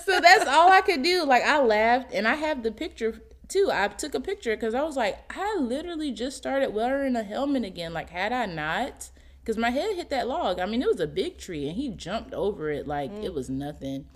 [0.05, 1.25] so that's all I could do.
[1.25, 3.21] Like I laughed, and I have the picture
[3.53, 3.71] too.
[3.73, 7.65] I took a picture because I was like, I literally just started wearing a helmet
[7.65, 7.93] again.
[7.93, 9.11] Like had I not,
[9.41, 10.59] because my head hit that log.
[10.59, 13.25] I mean, it was a big tree, and he jumped over it like mm.
[13.25, 14.07] it was nothing.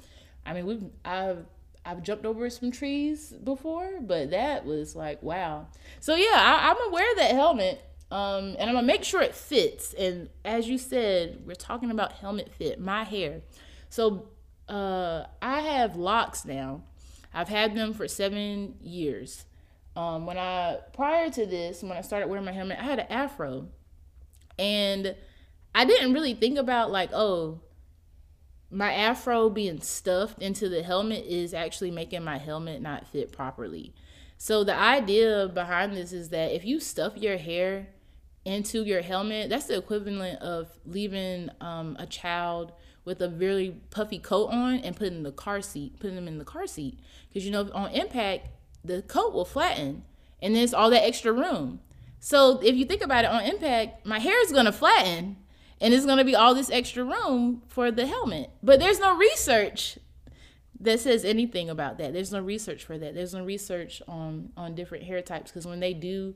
[0.44, 1.44] I mean, we've I've
[1.85, 5.66] I've jumped over some trees before, but that was like wow.
[6.01, 9.35] So yeah, I, am gonna wear that helmet, um, and I'm gonna make sure it
[9.35, 9.92] fits.
[9.94, 12.81] And as you said, we're talking about helmet fit.
[12.81, 13.42] My hair,
[13.88, 14.29] so
[14.68, 16.83] uh, I have locks now.
[17.37, 19.44] I've had them for seven years.
[19.94, 23.07] Um, when I prior to this, when I started wearing my helmet, I had an
[23.11, 23.68] afro,
[24.59, 25.14] and
[25.75, 27.61] I didn't really think about like, oh,
[28.70, 33.94] my afro being stuffed into the helmet is actually making my helmet not fit properly.
[34.38, 37.88] So the idea behind this is that if you stuff your hair
[38.46, 42.72] into your helmet, that's the equivalent of leaving um, a child
[43.07, 46.45] with a really puffy coat on and putting the car seat, putting them in the
[46.45, 46.99] car seat.
[47.29, 48.49] Because you know, on impact,
[48.85, 50.03] the coat will flatten,
[50.42, 51.81] and there's all that extra room.
[52.21, 55.37] So if you think about it, on impact, my hair is gonna flatten,
[55.81, 58.51] and it's to be all this extra room for the helmet.
[58.62, 59.99] But there's no research
[60.81, 62.12] that says anything about that.
[62.12, 63.14] There's no research for that.
[63.14, 66.35] There's no research on on different hair types because when they do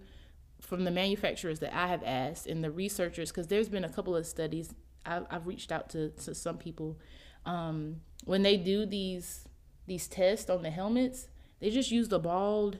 [0.61, 4.15] from the manufacturers that I have asked and the researchers, because there's been a couple
[4.15, 6.99] of studies I've, I've reached out to, to some people
[7.47, 9.45] um, when they do these
[9.87, 12.79] these tests on the helmets, they just use the bald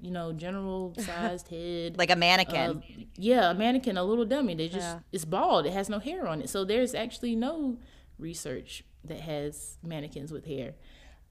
[0.00, 1.98] you know, general sized head.
[1.98, 2.70] like a mannequin.
[2.70, 4.54] Uh, yeah, a mannequin, a little dummy.
[4.54, 5.00] They just yeah.
[5.12, 5.66] it's bald.
[5.66, 6.48] It has no hair on it.
[6.48, 7.78] So there's actually no
[8.16, 10.74] research that has mannequins with hair.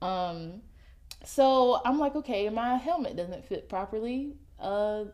[0.01, 0.61] Um
[1.23, 4.33] so I'm like, okay, my helmet doesn't fit properly.
[4.59, 5.05] Uh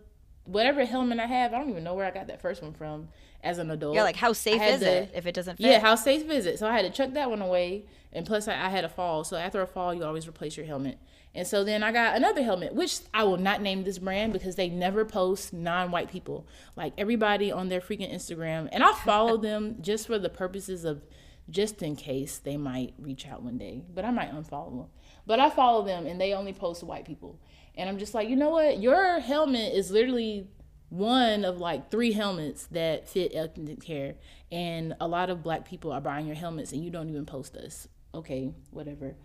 [0.46, 3.10] whatever helmet I have, I don't even know where I got that first one from
[3.44, 3.96] as an adult.
[3.96, 5.66] Yeah, like how safe is to, it if it doesn't fit?
[5.66, 6.58] Yeah, how safe is it?
[6.58, 7.86] So I had to chuck that one away.
[8.12, 9.24] And plus I, I had a fall.
[9.24, 10.98] So after a fall you always replace your helmet.
[11.36, 14.56] And so then I got another helmet, which I will not name this brand because
[14.56, 16.48] they never post non white people.
[16.76, 18.70] Like everybody on their freaking Instagram.
[18.72, 21.04] And I follow them just for the purposes of
[21.50, 23.84] just in case they might reach out one day.
[23.94, 24.88] But I might unfollow them.
[25.26, 27.40] But I follow them and they only post white people.
[27.76, 28.80] And I'm just like, you know what?
[28.80, 30.48] Your helmet is literally
[30.94, 34.14] one of like three helmets that fit ethnic hair.
[34.52, 37.58] And a lot of black people are buying your helmets and you don't even post
[37.58, 37.88] us.
[38.14, 39.16] Okay, whatever.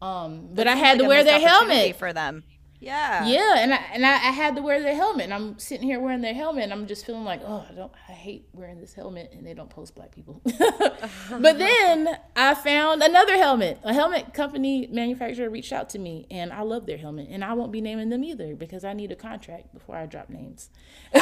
[0.00, 2.44] Um, but I had like to wear their helmet for them.
[2.80, 3.26] Yeah.
[3.26, 5.24] Yeah, and I and I, I, had to wear their helmet.
[5.24, 7.92] And I'm sitting here wearing their helmet, and I'm just feeling like, oh, I don't,
[8.08, 10.40] I hate wearing this helmet, and they don't post black people.
[10.44, 11.08] but
[11.58, 13.78] then I found another helmet.
[13.82, 17.54] A helmet company manufacturer reached out to me, and I love their helmet, and I
[17.54, 20.70] won't be naming them either because I need a contract before I drop names.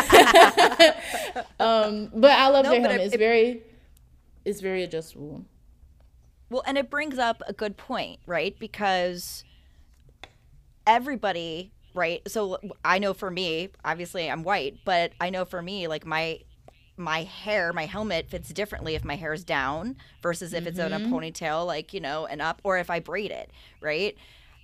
[1.60, 3.00] um, but I love no, their helmet.
[3.00, 3.62] It, it's very,
[4.44, 5.44] it's very adjustable.
[6.50, 8.58] Well, and it brings up a good point, right?
[8.58, 9.44] Because
[10.86, 12.20] everybody, right?
[12.28, 16.40] So I know for me, obviously I'm white, but I know for me, like my
[16.96, 20.68] my hair, my helmet fits differently if my hair is down versus if mm-hmm.
[20.68, 24.16] it's in a ponytail, like, you know, and up, or if I braid it, right?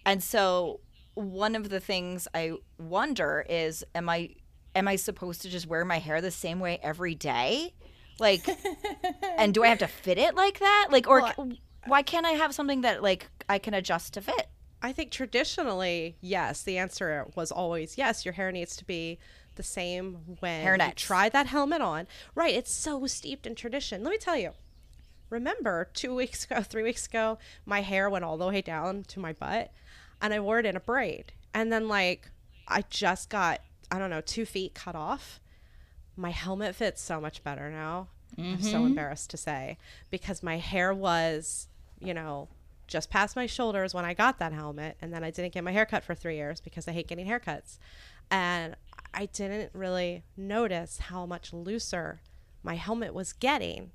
[0.07, 0.79] And so
[1.15, 4.31] one of the things I wonder is am I
[4.75, 7.75] am I supposed to just wear my hair the same way every day?
[8.19, 8.49] Like
[9.39, 10.89] and do I have to fit it like that?
[10.91, 11.51] Like or well,
[11.87, 14.49] why can't I have something that like I can adjust to fit?
[14.83, 18.25] I think traditionally, yes, the answer was always yes.
[18.25, 19.19] Your hair needs to be
[19.57, 22.07] the same when Hair you try that helmet on.
[22.35, 24.03] Right, it's so steeped in tradition.
[24.03, 24.53] Let me tell you.
[25.29, 29.21] Remember, two weeks ago, three weeks ago, my hair went all the way down to
[29.21, 29.71] my butt,
[30.21, 31.33] and I wore it in a braid.
[31.53, 32.31] And then like
[32.67, 35.41] I just got I don't know two feet cut off.
[36.17, 38.09] My helmet fits so much better now.
[38.39, 38.87] I'm so mm-hmm.
[38.87, 39.77] embarrassed to say
[40.11, 42.49] because my hair was, you know,
[42.91, 45.73] just past my shoulders when I got that helmet, and then I didn't get my
[45.73, 47.79] hair cut for three years because I hate getting haircuts,
[48.31, 48.77] and
[49.15, 52.21] I didn't really notice how much looser
[52.63, 53.93] my helmet was getting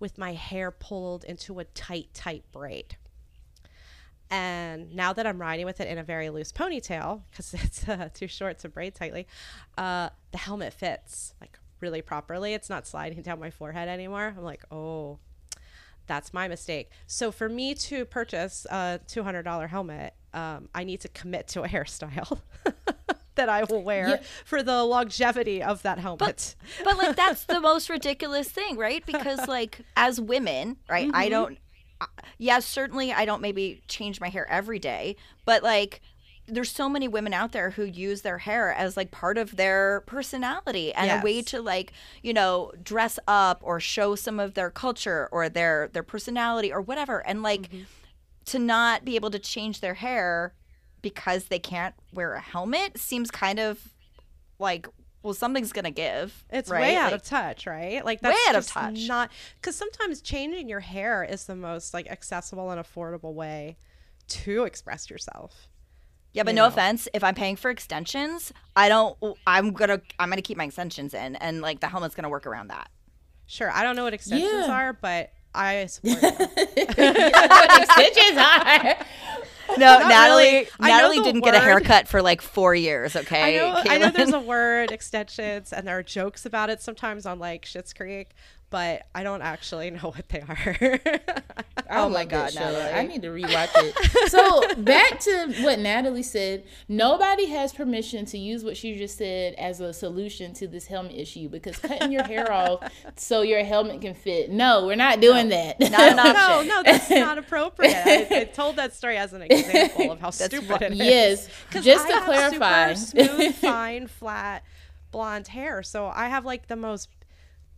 [0.00, 2.96] with my hair pulled into a tight, tight braid.
[4.30, 8.08] And now that I'm riding with it in a very loose ponytail because it's uh,
[8.12, 9.26] too short to braid tightly,
[9.76, 12.54] uh, the helmet fits like really properly.
[12.54, 14.34] It's not sliding down my forehead anymore.
[14.36, 15.18] I'm like, oh,
[16.08, 16.90] that's my mistake.
[17.06, 21.68] So for me to purchase a $200 helmet, um, I need to commit to a
[21.74, 22.40] hairstyle
[23.36, 24.20] that I will wear Yeah.
[24.44, 26.56] for the longevity of that helmet.
[26.82, 29.04] But like that's the most ridiculous thing, right?
[29.06, 31.08] Because like as women, right?
[31.14, 31.58] I don't
[32.00, 32.06] uh,
[32.38, 36.00] yes, certainly I don't maybe change my hair every day, but like
[36.48, 40.02] there's so many women out there who use their hair as like part of their
[40.06, 44.70] personality and a way to like, you know, dress up or show some of their
[44.70, 47.26] culture or their their personality or whatever.
[47.26, 47.82] And like mm-hmm.
[48.46, 50.54] to not be able to change their hair
[51.02, 53.94] because they can't wear a helmet seems kind of
[54.58, 54.88] like
[55.22, 56.80] well something's gonna give It's right?
[56.80, 58.04] way out Like, of touch, right?
[58.04, 59.08] Like Way that's out of touch.
[59.08, 59.30] Not
[59.60, 63.76] because sometimes changing your hair is the most like accessible and affordable way
[64.28, 65.68] to express yourself.
[66.32, 66.68] Yeah but you no know.
[66.68, 71.14] offense if i'm paying for extensions i don't i'm gonna i'm gonna keep my extensions
[71.14, 72.88] in and like the helmet's gonna work around that
[73.50, 74.70] Sure, I don't know what extensions Yeah.
[74.70, 76.98] are, but I support it.
[76.98, 79.06] what extensions are.
[79.78, 80.68] no Not natalie really.
[80.80, 84.34] Natalie didn't get a haircut for like four years okay I know, I know there's
[84.34, 88.32] a word extensions, and there are jokes about it sometimes on like Schitt's Creek,
[88.70, 91.00] but I don't actually know what they are.
[91.90, 92.54] Oh my God.
[92.54, 92.82] Natalie.
[92.82, 94.30] I need to rewatch it.
[94.30, 96.64] so back to what Natalie said.
[96.86, 101.14] Nobody has permission to use what she just said as a solution to this helmet
[101.14, 102.80] issue because cutting your hair off
[103.16, 104.50] so your helmet can fit.
[104.50, 105.80] No, we're not doing that.
[105.80, 106.68] Not an no, option.
[106.68, 107.94] no, no, that's not appropriate.
[108.06, 110.98] I, I told that story as an example of how stupid what- it is.
[111.00, 111.48] yes,
[111.82, 112.24] just I to have
[112.58, 112.94] clarify.
[112.94, 114.62] smooth, fine, flat,
[115.10, 115.82] blonde hair.
[115.82, 117.08] So I have like the most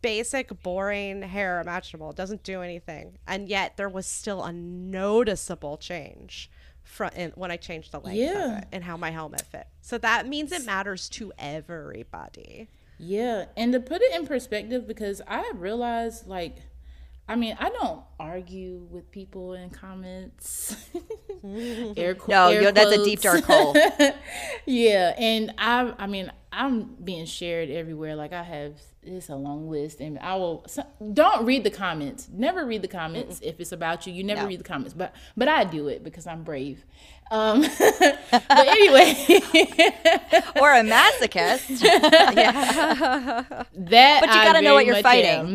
[0.03, 2.11] basic, boring hair imaginable.
[2.11, 6.51] It doesn't do anything, and yet there was still a noticeable change
[6.83, 8.57] from in, when I changed the length Yeah.
[8.57, 9.67] of it and how my helmet fit.
[9.81, 12.69] So that means it matters to everybody.
[12.99, 16.57] Yeah, and to put it in perspective, because I realized, like,
[17.29, 20.77] I mean, I don't argue with people in comments.
[21.45, 23.75] air, qu- No, air you're- that's a deep, dark hole.
[24.67, 28.17] yeah, and I, I mean, I'm being shared everywhere.
[28.17, 30.65] Like I have, it's a long list, and I will.
[30.67, 32.29] So, don't read the comments.
[32.33, 34.13] Never read the comments if it's about you.
[34.13, 34.49] You never No.
[34.49, 36.85] read the comments, but but I do it because I'm brave.
[37.31, 39.15] Um, but anyway.
[40.61, 43.47] or a masochist That
[44.21, 45.55] But you gotta know what you're fighting.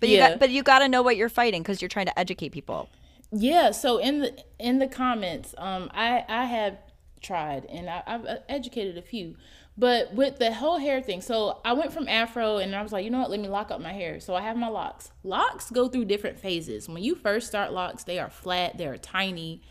[0.00, 2.06] but you yeah, got but you got to know what you're fighting because you're trying
[2.06, 2.88] to educate people
[3.32, 3.70] yeah.
[3.70, 6.78] So in the in the comments, um, I I have
[7.22, 9.36] tried and I, I've uh, educated a few,
[9.76, 11.20] but with the whole hair thing.
[11.20, 13.30] So I went from afro and I was like, you know what?
[13.30, 14.20] Let me lock up my hair.
[14.20, 15.12] So I have my locks.
[15.22, 16.88] Locks go through different phases.
[16.88, 18.78] When you first start locks, they are flat.
[18.78, 19.62] They are tiny.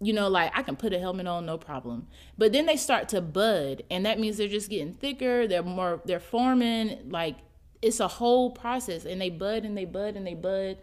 [0.00, 2.06] you know, like I can put a helmet on, no problem.
[2.36, 5.46] But then they start to bud, and that means they're just getting thicker.
[5.46, 7.10] They're more, they're forming.
[7.10, 7.36] Like
[7.80, 10.78] it's a whole process, and they bud and they bud and they bud.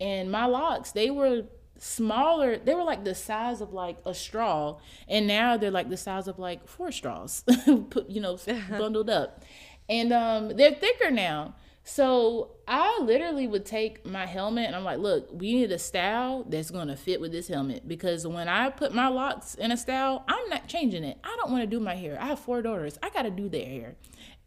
[0.00, 1.44] And my locks, they were
[1.78, 2.58] smaller.
[2.58, 6.28] They were like the size of like a straw, and now they're like the size
[6.28, 7.44] of like four straws,
[7.90, 8.38] put you know,
[8.70, 9.44] bundled up.
[9.88, 11.54] And um, they're thicker now.
[11.88, 16.44] So I literally would take my helmet and I'm like, look, we need a style
[16.48, 20.24] that's gonna fit with this helmet because when I put my locks in a style,
[20.26, 21.16] I'm not changing it.
[21.22, 22.18] I don't want to do my hair.
[22.20, 22.98] I have four daughters.
[23.04, 23.94] I gotta do their hair.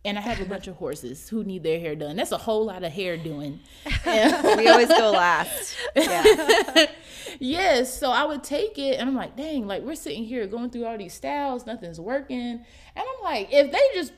[0.06, 2.16] And I have a bunch of horses who need their hair done.
[2.16, 3.60] That's a whole lot of hair doing.
[4.06, 6.86] we always go last yeah
[7.40, 10.70] yes, so I would take it and I'm like, dang, like we're sitting here going
[10.70, 12.38] through all these styles, nothing's working.
[12.38, 14.14] And I'm like, if they just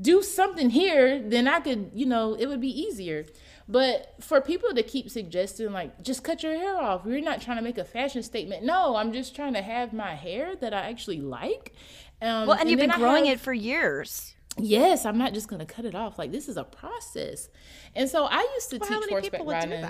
[0.00, 3.26] do something here, then I could, you know, it would be easier.
[3.70, 7.58] But for people to keep suggesting, like, just cut your hair off, we're not trying
[7.58, 8.64] to make a fashion statement.
[8.64, 11.74] No, I'm just trying to have my hair that I actually like.
[12.22, 15.66] Um, well and, you've been growing have- it for years Yes, I'm not just gonna
[15.66, 16.18] cut it off.
[16.18, 17.48] Like this is a process.
[17.94, 19.86] And so I used to Well, teach horseback riding.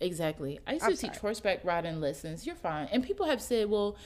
[0.00, 0.60] Exactly.
[0.66, 1.18] I used I'm to teach sorry.
[1.20, 2.46] horseback riding lessons.
[2.46, 2.88] You're fine.
[2.92, 3.96] And people have said, well,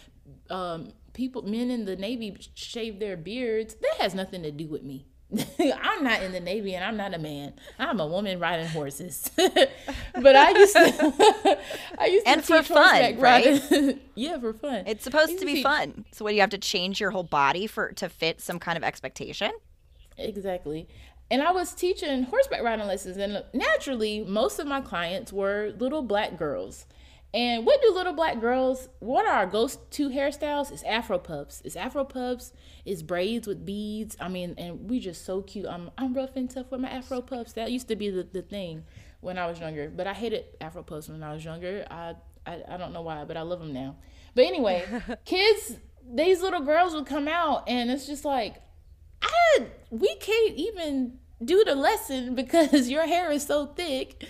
[0.48, 3.74] um, people, men in the Navy shave their beards.
[3.74, 5.06] That has nothing to do with me.
[5.82, 7.52] I'm not in the Navy and I'm not a man.
[7.78, 9.30] I'm a woman riding horses.
[9.36, 11.58] but I used to
[11.98, 14.00] I used to And for fun, horseback riding.
[14.14, 14.84] yeah, for fun.
[14.86, 16.04] It's supposed to to be teach- fun.
[16.12, 18.76] So what do you have to change your whole body for to fit some kind
[18.76, 19.52] of expectation?
[20.18, 20.88] Exactly.
[21.30, 26.02] And I was teaching horseback riding lessons, and naturally, most of my clients were little
[26.02, 26.86] black girls.
[27.32, 28.88] And what do little black girls?
[28.98, 30.72] What are our go-to hairstyles?
[30.72, 31.62] It's Afro puffs.
[31.64, 32.52] It's Afro puffs.
[32.84, 34.16] It's braids with beads.
[34.20, 35.66] I mean, and we just so cute.
[35.66, 37.52] I'm I'm rough and tough with my Afro puffs.
[37.52, 38.84] That used to be the, the thing
[39.20, 39.88] when I was younger.
[39.88, 41.86] But I hated Afro puffs when I was younger.
[41.88, 42.14] I,
[42.46, 43.96] I I don't know why, but I love them now.
[44.34, 44.84] But anyway,
[45.24, 45.76] kids,
[46.12, 48.56] these little girls would come out, and it's just like
[49.22, 54.24] I we can't even do the lesson because your hair is so thick.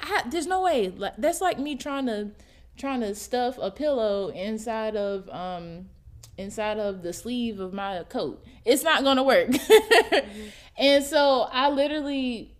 [0.00, 0.88] I, there's no way.
[0.88, 2.30] Like that's like me trying to
[2.76, 5.86] trying to stuff a pillow inside of um
[6.36, 8.44] inside of the sleeve of my coat.
[8.64, 9.50] It's not gonna work.
[10.78, 12.54] And so I literally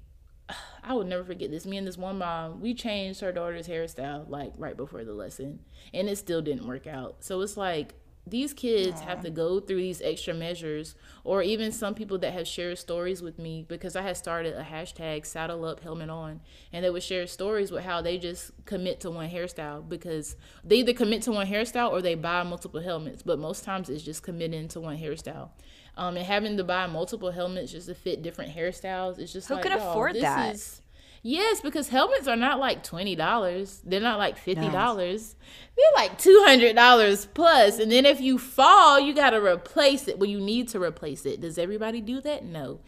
[0.83, 1.67] I would never forget this.
[1.67, 5.61] Me and this one mom, we changed her daughter's hairstyle like right before the lesson,
[5.95, 7.17] and it still didn't work out.
[7.21, 7.95] So it's like
[8.31, 12.47] these kids have to go through these extra measures, or even some people that have
[12.47, 16.41] shared stories with me because I had started a hashtag saddle up helmet on,
[16.73, 20.77] and they would share stories with how they just commit to one hairstyle because they
[20.77, 24.23] either commit to one hairstyle or they buy multiple helmets, but most times it's just
[24.23, 25.51] committing to one hairstyle.
[25.97, 29.55] Um, and having to buy multiple helmets just to fit different hairstyles, it's just Who
[29.55, 30.55] like, y'all, afford this that?
[30.55, 30.81] is-
[31.23, 33.81] Yes, because helmets are not like twenty dollars.
[33.85, 35.37] They're not like fifty dollars.
[35.77, 37.79] They're like two hundred dollars plus.
[37.79, 40.19] And then if you fall, you gotta replace it.
[40.19, 41.41] Well, you need to replace it.
[41.41, 42.45] Does everybody do that?
[42.45, 42.81] No.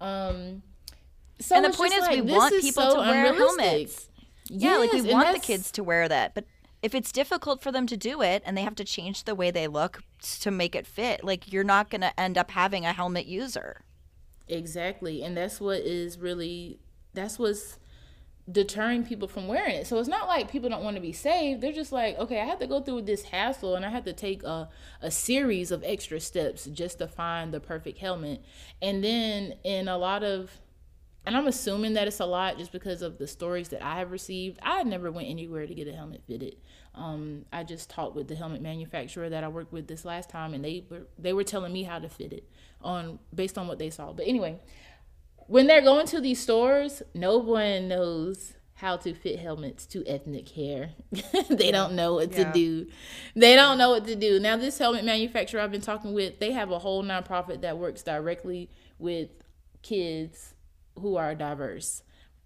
[0.00, 0.62] Um
[1.38, 4.08] so and the point is, like, we want is people so to wear helmets.
[4.48, 6.44] Yeah, like we want the kids to wear that, but
[6.82, 9.50] if it's difficult for them to do it and they have to change the way
[9.50, 10.02] they look
[10.40, 13.82] to make it fit, like you're not going to end up having a helmet user.
[14.46, 15.22] Exactly.
[15.22, 16.78] And that's what is really
[17.16, 17.78] that's what's
[18.50, 19.86] deterring people from wearing it.
[19.88, 21.60] So it's not like people don't want to be saved.
[21.60, 24.12] They're just like, okay, I have to go through this hassle and I have to
[24.12, 24.68] take a,
[25.02, 28.44] a series of extra steps just to find the perfect helmet.
[28.80, 30.60] And then in a lot of
[31.26, 34.12] and I'm assuming that it's a lot just because of the stories that I have
[34.12, 34.60] received.
[34.62, 36.54] I never went anywhere to get a helmet fitted.
[36.94, 40.54] Um, I just talked with the helmet manufacturer that I worked with this last time,
[40.54, 42.48] and they were they were telling me how to fit it
[42.80, 44.12] on based on what they saw.
[44.12, 44.60] But anyway,
[45.46, 50.50] when they're going to these stores, no one knows how to fit helmets to ethnic
[50.50, 50.90] hair.
[51.48, 52.44] they don't know what Yeah.
[52.44, 52.86] to do.
[53.34, 54.38] They don't know what to do.
[54.38, 58.02] Now, this helmet manufacturer I've been talking with, they have a whole nonprofit that works
[58.02, 58.68] directly
[58.98, 59.30] with
[59.82, 60.54] kids
[60.98, 62.02] who are diverse.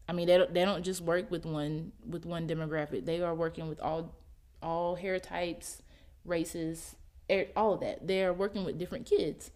[0.08, 3.06] I mean, they don't they don't just work with one with one demographic.
[3.06, 4.14] They are working with all
[4.62, 5.82] all hair types,
[6.24, 6.96] races,
[7.30, 8.06] er- all of that.
[8.06, 9.50] They are working with different kids.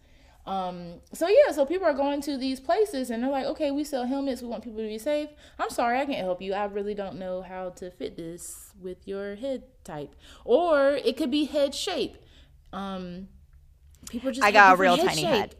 [0.45, 3.83] Um, so yeah, so people are going to these places and they're like, okay, we
[3.83, 4.41] sell helmets.
[4.41, 5.29] We want people to be safe.
[5.57, 6.53] I'm sorry, I can't help you.
[6.53, 11.31] I really don't know how to fit this with your head type, or it could
[11.31, 12.17] be head shape.
[12.71, 13.29] Um,
[14.09, 15.29] people just I got a real head tiny shape.
[15.31, 15.55] head.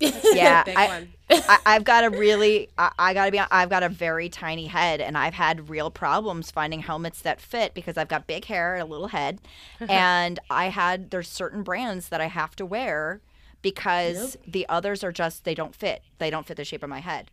[0.32, 4.28] Yeah, I, I, I've got a really, I, I gotta be, I've got a very
[4.28, 8.44] tiny head, and I've had real problems finding helmets that fit because I've got big
[8.44, 9.40] hair and a little head,
[9.80, 13.22] and I had there's certain brands that I have to wear
[13.62, 16.02] because the others are just they don't fit.
[16.18, 17.30] They don't fit the shape of my head.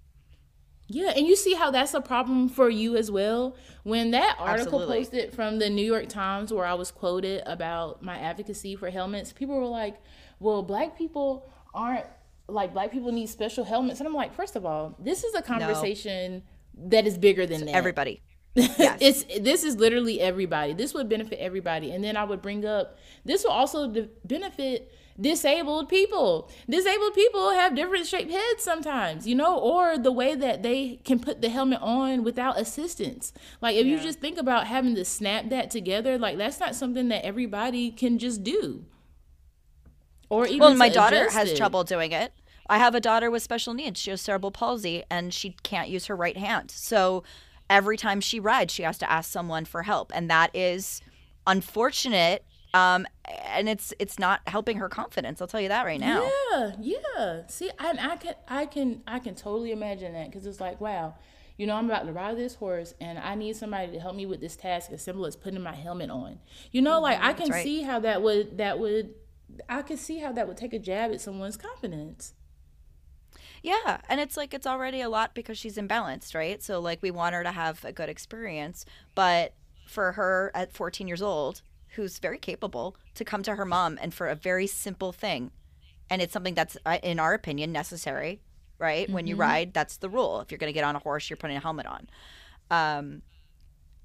[0.87, 3.55] Yeah, and you see how that's a problem for you as well.
[3.83, 4.97] When that article Absolutely.
[4.97, 9.33] posted from the New York Times where I was quoted about my advocacy for helmets,
[9.33, 9.95] people were like,
[10.39, 12.05] "Well, black people aren't
[12.47, 15.41] like black people need special helmets." And I'm like, first of all, this is a
[15.41, 16.43] conversation
[16.77, 17.75] that is bigger than that.
[17.75, 18.21] Everybody.
[18.55, 20.73] it's this is literally everybody.
[20.73, 21.91] This would benefit everybody.
[21.91, 23.91] And then I would bring up this will also
[24.23, 26.49] benefit disabled people.
[26.69, 31.19] Disabled people have different shaped heads sometimes, you know, or the way that they can
[31.19, 33.31] put the helmet on without assistance.
[33.61, 37.07] Like if you just think about having to snap that together, like that's not something
[37.09, 38.85] that everybody can just do.
[40.29, 41.57] Or even Well, my daughter has it.
[41.57, 42.33] trouble doing it.
[42.67, 43.99] I have a daughter with special needs.
[43.99, 46.71] She has cerebral palsy and she can't use her right hand.
[46.71, 47.23] So
[47.69, 51.01] every time she rides, she has to ask someone for help, and that is
[51.47, 52.43] unfortunate.
[52.75, 53.07] Um,
[53.45, 55.41] and it's it's not helping her confidence.
[55.41, 56.29] I'll tell you that right now.
[56.51, 57.47] Yeah, yeah.
[57.47, 61.15] See, and I can, I can, I can totally imagine that because it's like, wow,
[61.57, 64.25] you know, I'm about to ride this horse, and I need somebody to help me
[64.25, 66.39] with this task as simple as putting my helmet on.
[66.73, 67.63] You know, like I can right.
[67.63, 69.13] see how that would, that would,
[69.69, 72.33] I could see how that would take a jab at someone's confidence.
[73.63, 76.61] Yeah, and it's like it's already a lot because she's imbalanced, right?
[76.61, 79.53] So like we want her to have a good experience, but
[79.87, 81.61] for her at 14 years old,
[81.95, 85.51] who's very capable, to come to her mom and for a very simple thing,
[86.09, 88.41] and it's something that's uh, in our opinion necessary,
[88.79, 89.09] right?
[89.09, 90.39] When you ride, that's the rule.
[90.41, 92.07] If you're going to get on a horse, you're putting a helmet on.
[92.69, 93.21] Um,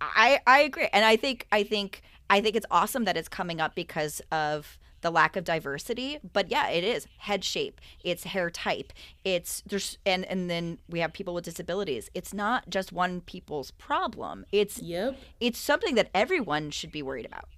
[0.01, 3.61] I I agree, and I think I think I think it's awesome that it's coming
[3.61, 6.18] up because of the lack of diversity.
[6.32, 8.93] But yeah, it is head shape, it's hair type,
[9.24, 12.11] it's there's and and then we have people with disabilities.
[12.14, 14.47] It's not just one people's problem.
[14.53, 15.16] It's Yep.
[15.41, 17.49] it's something that everyone should be worried about.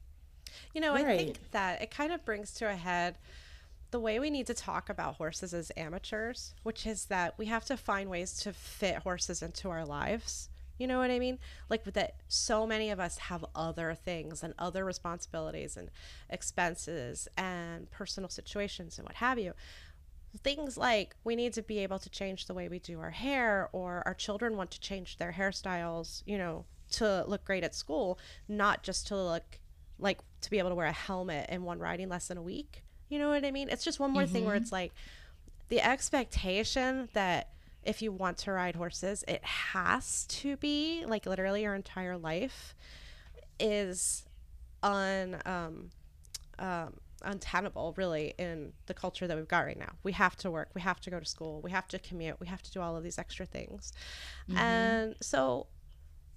[0.74, 3.18] You know, I think that it kind of brings to a head
[3.92, 7.64] the way we need to talk about horses as amateurs, which is that we have
[7.66, 10.48] to find ways to fit horses into our lives.
[10.78, 11.38] You know what I mean?
[11.68, 15.90] Like that so many of us have other things and other responsibilities and
[16.30, 19.52] expenses and personal situations and what have you.
[20.42, 23.68] Things like we need to be able to change the way we do our hair
[23.72, 28.18] or our children want to change their hairstyles, you know, to look great at school,
[28.48, 29.60] not just to look
[29.98, 32.82] like to be able to wear a helmet in one riding lesson a week.
[33.08, 33.68] You know what I mean?
[33.70, 34.92] It's just one more thing where it's like
[35.68, 37.48] the expectation that
[37.84, 42.74] if you want to ride horses, it has to be like literally your entire life
[43.58, 44.24] is
[44.82, 45.90] un um,
[46.58, 49.92] um, untenable really in the culture that we've got right now.
[50.02, 52.46] We have to work, we have to go to school, we have to commute, we
[52.46, 53.92] have to do all of these extra things,
[54.56, 55.66] and so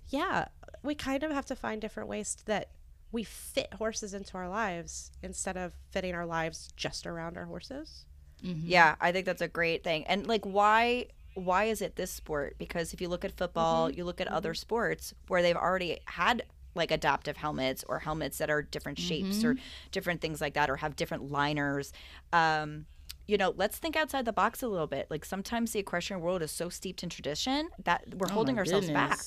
[0.09, 0.45] yeah,
[0.83, 2.69] we kind of have to find different ways that
[3.11, 8.05] we fit horses into our lives instead of fitting our lives just around our horses.
[8.43, 8.67] Mm-hmm.
[8.67, 10.05] Yeah, I think that's a great thing.
[10.05, 12.55] And like why why is it this sport?
[12.57, 13.97] Because if you look at football, mm-hmm.
[13.97, 14.59] you look at other mm-hmm.
[14.59, 16.43] sports where they've already had
[16.75, 19.55] like adaptive helmets or helmets that are different shapes or
[19.91, 21.93] different things like that or have different liners.
[22.33, 22.85] Um
[23.27, 25.07] you know, let's think outside the box a little bit.
[25.09, 28.59] Like sometimes the equestrian world is so steeped in tradition that we're Oh holding my
[28.59, 29.19] ourselves back.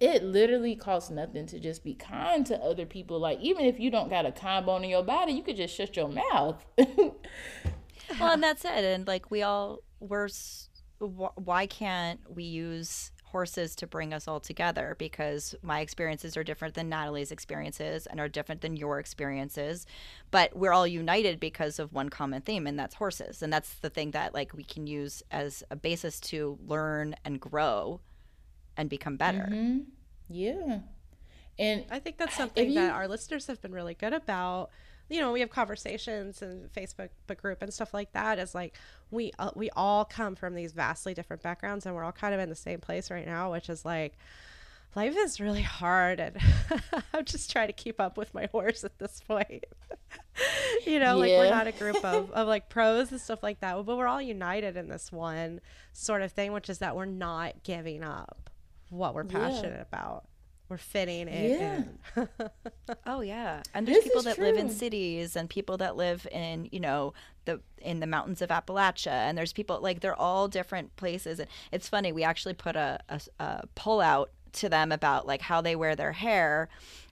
[0.00, 3.18] It literally costs nothing to just be kind to other people.
[3.18, 5.74] Like even if you don't got a kind bone in your body, you could just
[5.74, 6.64] shut your mouth.
[6.78, 8.84] well, and that's it.
[8.84, 10.28] And like we all, we're,
[10.98, 14.96] why can't we use horses to bring us all together?
[14.98, 19.86] Because my experiences are different than Natalie's experiences and are different than your experiences.
[20.30, 23.42] But we're all united because of one common theme, and that's horses.
[23.42, 27.40] And that's the thing that like we can use as a basis to learn and
[27.40, 28.00] grow
[28.78, 29.48] and become better.
[29.50, 29.80] Mm-hmm.
[30.28, 30.80] yeah.
[31.58, 34.70] And I think that's something you- that our listeners have been really good about.
[35.10, 37.08] You know, we have conversations and Facebook
[37.38, 38.38] group and stuff like that.
[38.38, 38.76] Is like
[39.10, 42.40] we uh, we all come from these vastly different backgrounds, and we're all kind of
[42.40, 44.16] in the same place right now, which is like
[44.94, 46.36] life is really hard, and
[47.12, 49.64] I'm just trying to keep up with my horse at this point.
[50.86, 53.74] you know, like we're not a group of, of like pros and stuff like that,
[53.84, 55.60] but we're all united in this one
[55.92, 58.50] sort of thing, which is that we're not giving up
[58.90, 59.38] what we're Yeah.
[59.38, 60.24] passionate about.
[60.68, 61.82] We're fitting it Yeah.
[62.16, 62.28] in.
[63.06, 66.68] Oh yeah, and there's This people that live in cities and people that live in
[66.72, 67.14] you know
[67.46, 71.38] the in the mountains of Appalachia, and there's people like they're all different places.
[71.40, 75.42] And it's funny, we actually put a, a, a poll out to them about like
[75.42, 76.68] how they wear their hair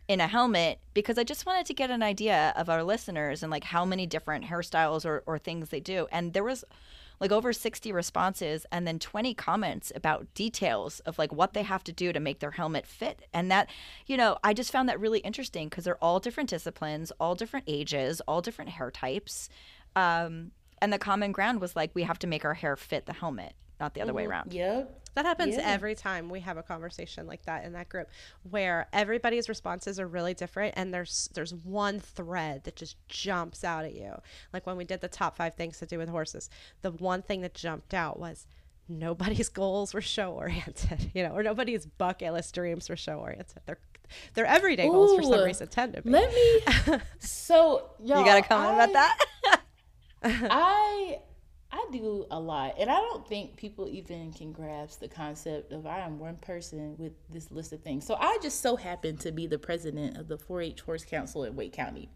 [0.08, 3.50] in a helmet because I just wanted to get an idea of our listeners and
[3.50, 6.06] like how many different hairstyles or, or things they do.
[6.12, 6.64] And there was
[7.20, 11.84] like over 60 responses and then 20 comments about details of like what they have
[11.84, 13.22] to do to make their helmet fit.
[13.32, 13.70] And that
[14.06, 17.64] you know i just found that really interesting because they're all different disciplines all different
[17.68, 19.48] ages all different hair types.
[19.94, 23.12] Um, and the common ground was like we have to make our hair fit the
[23.12, 24.32] helmet not the other way mm-hmm.
[24.32, 25.02] around yep.
[25.16, 25.62] That happens Yeah.
[25.64, 28.10] every time we have a conversation like that in that group
[28.50, 33.86] where everybody's responses are really different and there's there's one thread that just jumps out
[33.86, 34.12] at you.
[34.52, 36.50] Like when we did the top 5 things to do with horses,
[36.82, 38.46] the one thing that jumped out was
[38.90, 43.62] nobody's goals were show oriented, you know, or nobody's bucket list dreams were show oriented.
[43.64, 43.78] Their
[44.34, 46.10] their everyday goals for some reason tend to be.
[46.10, 47.00] Let me.
[47.20, 49.18] So y'all, you got a comment I- about that
[50.22, 51.18] I
[51.72, 55.86] I do a lot, and I don't think people even can grasp the concept of
[55.86, 58.06] I am one person with this list of things.
[58.06, 61.56] So I just so happen to be the president of the 4-H Horse Council in
[61.56, 62.08] Wake County.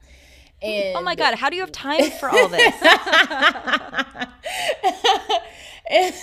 [0.62, 2.74] And oh my god how do you have time for all this
[5.90, 6.14] and,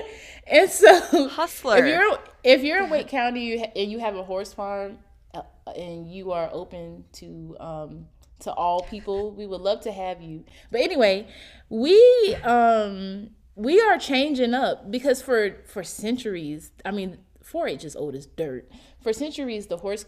[0.46, 1.78] and so Hustler.
[1.78, 4.98] If you're if you're in Wake County and you have a horse farm
[5.34, 5.42] uh,
[5.74, 8.06] and you are open to um
[8.40, 10.44] to all people, we would love to have you.
[10.70, 11.28] But anyway,
[11.68, 18.14] we um we are changing up because for for centuries, I mean, 4-H is old
[18.14, 18.68] as dirt.
[19.00, 20.04] For centuries, the horse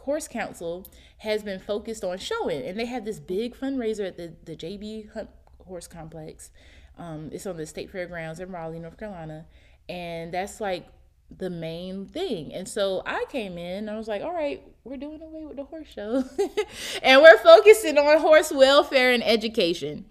[0.00, 0.86] horse council
[1.18, 5.12] has been focused on showing, and they have this big fundraiser at the the JB
[5.12, 5.30] Hunt
[5.66, 6.50] Horse Complex.
[6.98, 9.46] Um, it's on the State Fairgrounds in Raleigh, North Carolina,
[9.88, 10.86] and that's like
[11.30, 12.52] the main thing.
[12.52, 15.64] And so I came in, I was like, all right, we're doing away with the
[15.64, 16.24] horse show,
[17.02, 20.06] and we're focusing on horse welfare and education.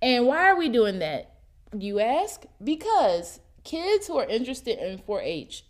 [0.00, 1.34] And why are we doing that?
[1.82, 2.44] you ask?
[2.62, 5.64] Because kids who are interested in 4-H,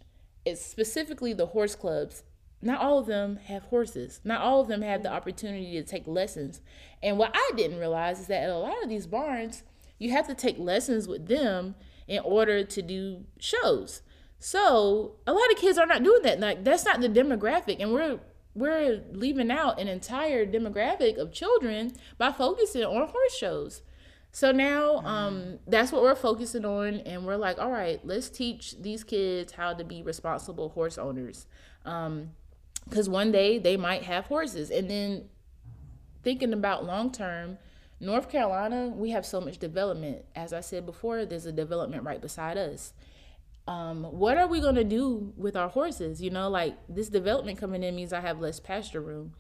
[0.45, 2.23] it's specifically the horse clubs.
[2.61, 4.21] Not all of them have horses.
[4.25, 6.61] Not all of them have the opportunity to take lessons.
[7.03, 9.63] And what I didn't realize is that at a lot of these barns,
[9.99, 11.75] you have to take lessons with them
[12.09, 14.03] in order to do shows.
[14.39, 16.41] So a lot of kids are not doing that.
[16.41, 18.21] Like that's not the demographic, and we're
[18.55, 23.83] we're leaving out an entire demographic of children by focusing on horse shows.
[24.31, 28.75] So now um, that's what we're focusing on, and we're like, all right, let's teach
[28.81, 31.47] these kids how to be responsible horse owners,
[31.85, 35.29] because one day they might have horses, and then
[36.25, 37.59] thinking about long term,
[38.01, 40.25] North Carolina, we have so much development.
[40.35, 42.93] As I said before, there's a development right beside us.
[43.67, 46.21] Um, what are we gonna do with our horses?
[46.21, 49.33] You know, like this development coming in means I have less pasture room.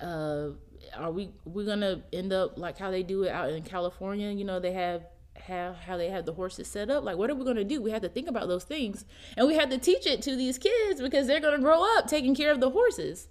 [0.00, 0.50] Uh,
[0.96, 4.30] are we we gonna end up like how they do it out in California?
[4.30, 5.04] You know, they have
[5.46, 7.04] how how they have the horses set up.
[7.04, 7.80] Like, what are we gonna do?
[7.80, 9.04] We have to think about those things,
[9.36, 12.34] and we have to teach it to these kids because they're gonna grow up taking
[12.34, 13.28] care of the horses.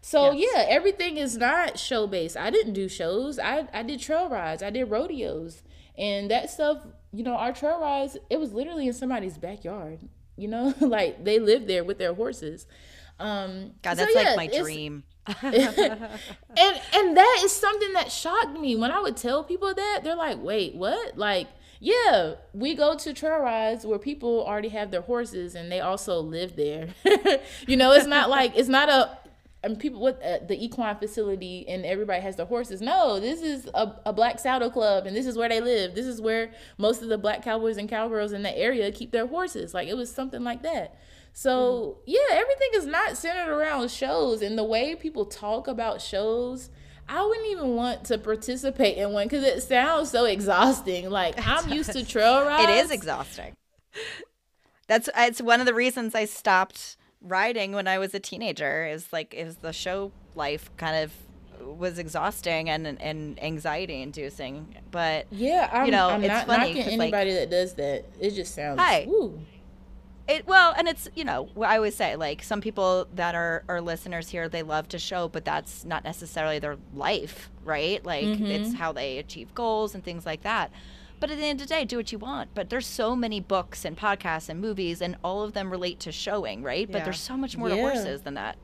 [0.00, 0.52] So Yes.
[0.54, 2.36] yeah, everything is not show based.
[2.36, 3.38] I didn't do shows.
[3.38, 4.62] I I did trail rides.
[4.62, 5.62] I did rodeos,
[5.98, 6.86] and that stuff.
[7.12, 8.16] You know, our trail rides.
[8.30, 10.00] It was literally in somebody's backyard.
[10.36, 12.66] You know, like they lived there with their horses.
[13.18, 15.04] Um, God, so that's yeah, like my dream.
[15.42, 20.16] and and that is something that shocked me when I would tell people that they're
[20.16, 21.46] like, "Wait, what?" Like,
[21.78, 26.20] yeah, we go to trail rides where people already have their horses and they also
[26.20, 26.88] live there.
[27.68, 29.18] you know, it's not like it's not a
[29.64, 32.80] and people with uh, the equine facility and everybody has their horses.
[32.80, 35.94] No, this is a, a black saddle club and this is where they live.
[35.94, 39.26] This is where most of the black cowboys and cowgirls in the area keep their
[39.26, 39.72] horses.
[39.72, 40.98] Like it was something like that.
[41.32, 46.70] So yeah, everything is not centered around shows and the way people talk about shows.
[47.08, 51.08] I wouldn't even want to participate in one because it sounds so exhausting.
[51.08, 52.64] Like I'm used to trail rides.
[52.64, 53.56] It is exhausting.
[54.88, 58.86] That's it's one of the reasons I stopped riding when I was a teenager.
[58.86, 61.12] Is like is the show life kind of
[61.78, 64.74] was exhausting and and anxiety inducing.
[64.90, 68.04] But Yeah, I'm, know, I'm it's not funny knocking 'cause, like- anybody that does that.
[68.20, 68.80] It just sounds.
[68.80, 69.04] Hi.
[69.08, 69.38] Ooh.
[70.28, 73.80] it well and it's you know i always say like some people that are are
[73.80, 78.68] listeners here they love to show but that's not necessarily their life right like it's
[78.68, 78.76] mm-hmm.
[78.76, 80.70] how they achieve goals and things like that
[81.22, 83.40] but at the end of the day do what you want but there's so many
[83.40, 87.20] books and podcasts and movies and all of them relate to showing right but there's
[87.20, 88.58] so much more to horses than that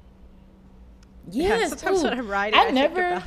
[1.31, 1.71] Yes.
[1.71, 2.05] sometimes ooh.
[2.05, 3.07] when I'm riding, I, I, never.
[3.07, 3.23] about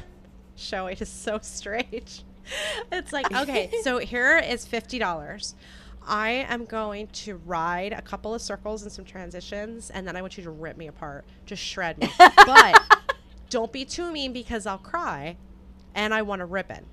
[0.55, 2.23] showing is so strange.
[2.91, 5.53] It's like, okay, so here is fifty dollars.
[6.05, 10.21] I am going to ride a couple of circles and some transitions, and then I
[10.21, 12.09] want you to rip me apart, just shred me.
[12.17, 12.81] but
[13.51, 15.37] don't be too mean because I'll cry,
[15.93, 16.87] and I want a ribbon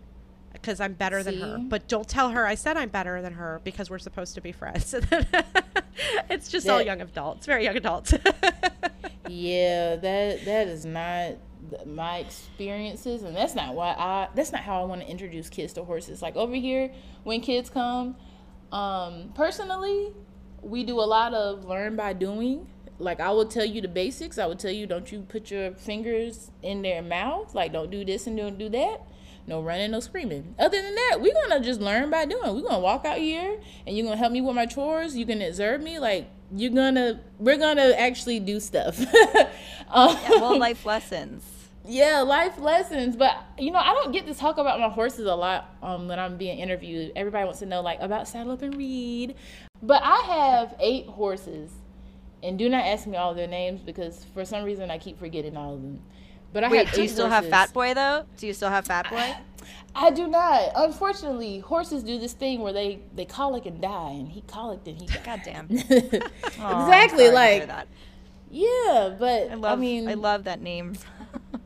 [0.53, 1.59] because I'm better than her.
[1.59, 4.53] But don't tell her I said I'm better than her because we're supposed to be
[4.53, 4.95] friends.
[6.31, 8.15] it's just all young adults, very young adults.
[9.29, 11.35] Yeah, that that is not
[11.87, 14.29] my experiences, and that's not why I.
[14.35, 16.23] That's not how I want to introduce kids to horses.
[16.23, 16.91] Like over here,
[17.25, 18.17] when kids come,
[18.73, 20.13] um, personally,
[20.63, 22.69] we do a lot of learn by doing.
[22.99, 24.39] Like I will tell you the basics.
[24.39, 27.55] I will tell you, don't you put your fingers in their mouth.
[27.55, 29.03] Like don't do this and don't do that.
[29.49, 30.55] No running, no screaming.
[30.59, 32.55] Other than that, we're gonna just learn by doing.
[32.55, 35.17] We're gonna walk out here, and you're gonna help me with my chores.
[35.17, 35.99] You can observe me.
[35.99, 39.01] Like you're gonna, we're gonna actually do stuff.
[39.91, 43.17] um, well life lessons yeah, life lessons.
[43.17, 46.19] But you know, I don't get to talk about my horses a lot um, when
[46.19, 47.13] I'm being interviewed.
[47.17, 49.35] Everybody wants to know like about saddle up and read.
[49.83, 51.73] But I have eight horses,
[52.43, 55.57] and do not ask me all their names because for some reason I keep forgetting
[55.57, 56.03] all of them.
[56.53, 58.87] But I wait have do you still have fat boy though do you still have
[58.87, 59.35] fat boy
[59.95, 60.71] I do not.
[60.77, 64.97] Unfortunately, horses do this thing where they they colic and die, and he colicked and
[65.01, 65.25] he died.
[65.25, 66.21] god damn exactly.
[66.61, 67.69] Aw, I'm sorry to hear like
[68.51, 70.95] yeah, but i love I mean, i love that name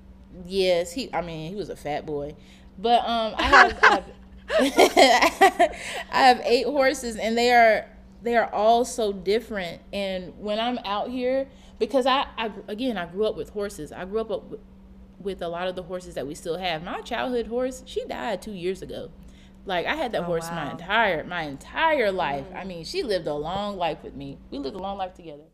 [0.46, 1.12] Yes, he.
[1.12, 2.34] I mean, he was a fat boy,
[2.78, 4.04] but um, I have, I have,
[6.12, 7.86] I have eight horses, and they are
[8.22, 9.82] they are all so different.
[9.92, 13.92] And when I'm out here, because I, I again, I grew up with horses.
[13.92, 14.60] I grew up with,
[15.22, 16.82] with a lot of the horses that we still have.
[16.82, 19.10] My childhood horse, she died two years ago.
[19.64, 22.46] Like I had that oh, horse my entire my entire life.
[22.50, 22.56] Mm.
[22.56, 24.38] I mean, she lived a long life with me.
[24.50, 25.44] We lived a long life together.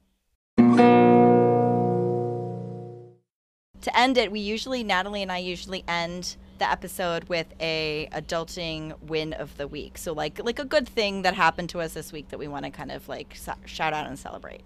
[3.83, 9.01] to end it, we usually Natalie and I usually end the episode with a adulting
[9.03, 9.99] win of the week.
[9.99, 12.65] So like like a good thing that happened to us this week that we want
[12.65, 14.63] to kind of like shout out and celebrate.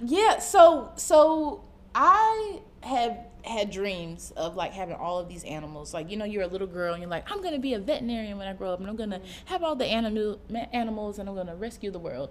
[0.00, 1.64] Yeah, so so
[1.94, 5.92] I have had dreams of like having all of these animals.
[5.94, 8.38] Like you know, you're a little girl and you're like, I'm gonna be a veterinarian
[8.38, 10.40] when I grow up, and I'm gonna have all the animal
[10.72, 12.30] animals, and I'm gonna rescue the world.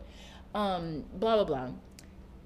[0.53, 1.69] Um, blah blah blah.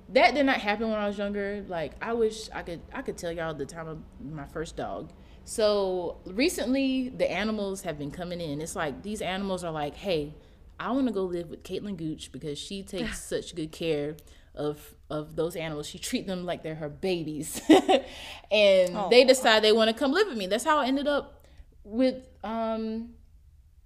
[0.09, 1.63] That did not happen when I was younger.
[1.67, 5.11] Like I wish I could I could tell y'all the time of my first dog.
[5.45, 8.61] So recently, the animals have been coming in.
[8.61, 10.33] It's like these animals are like, hey,
[10.79, 14.15] I want to go live with Caitlin Gooch because she takes such good care
[14.55, 15.87] of of those animals.
[15.87, 19.07] She treat them like they're her babies, and Oh.
[19.09, 20.47] they decide they want to come live with me.
[20.47, 21.45] That's how I ended up
[21.83, 23.09] with um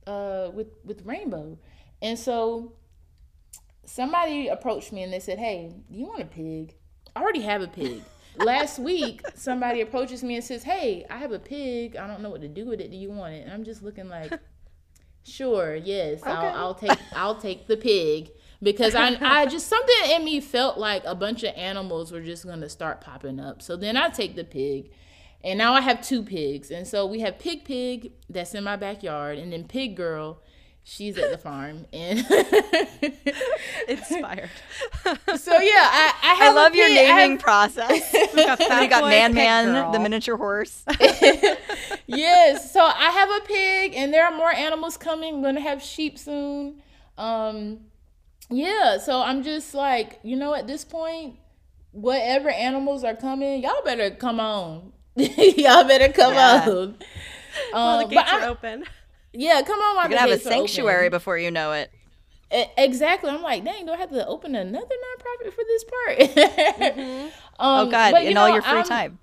[0.05, 1.57] uh with with Rainbow,
[2.01, 2.73] and so
[3.85, 6.75] somebody approached me and they said, "Hey, do you want a pig?
[7.15, 8.03] I already have a pig."
[8.37, 11.95] Last week, somebody approaches me and says, "Hey, I have a pig.
[11.95, 12.91] I don't know what to do with it.
[12.91, 14.31] Do you want it?" And I'm just looking like,
[15.23, 16.31] "Sure, yes, Okay.
[16.31, 18.31] I'll, I'll take I'll take the pig."
[18.61, 22.45] Because I, I just something in me felt like a bunch of animals were just
[22.45, 23.61] gonna start popping up.
[23.61, 24.91] So then I take the pig,
[25.43, 26.71] and now I have two pigs.
[26.71, 30.41] And so we have Pig Pig that's in my backyard, and then Pig Girl,
[30.83, 31.85] she's at the farm.
[31.93, 32.19] And
[33.87, 34.49] Inspired.
[35.37, 38.11] so yeah, I, I I have a love your pig- I have- naming process.
[38.33, 39.91] we got, Fat Boy, Man Man, Girl.
[39.91, 40.83] the miniature horse.
[42.07, 42.71] yes.
[42.73, 45.35] So I have a pig, and there are more animals coming.
[45.35, 46.81] I'm gonna have sheep soon.
[47.17, 47.79] Um,
[48.49, 48.97] yeah.
[48.97, 51.35] So I'm just like, you know, at this point,
[51.91, 54.91] whatever animals are coming, y'all better come on.
[55.15, 56.63] y'all better come Yeah.
[56.67, 56.95] on.
[57.73, 58.83] Well, the Um, gates are open.
[59.33, 59.95] yeah, come on.
[59.95, 60.67] You're gonna have a gates are open.
[60.67, 61.91] sanctuary before you know it.
[62.77, 63.29] Exactly.
[63.29, 67.31] I'm like, dang, do I have to open another nonprofit for this part?
[67.59, 69.19] um, Oh God, but, in all your free I'm- time.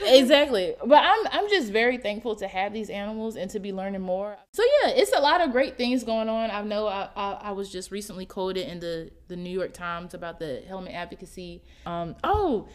[0.00, 0.74] Exactly.
[0.84, 4.36] But i'm i'm just very thankful to have these animals and to be learning more.
[4.52, 6.50] So yeah it's a lot of great things going on.
[6.50, 10.14] I know i i, I was just recently quoted in the the new york times
[10.14, 11.62] about the helmet advocacy.
[11.86, 12.68] Um oh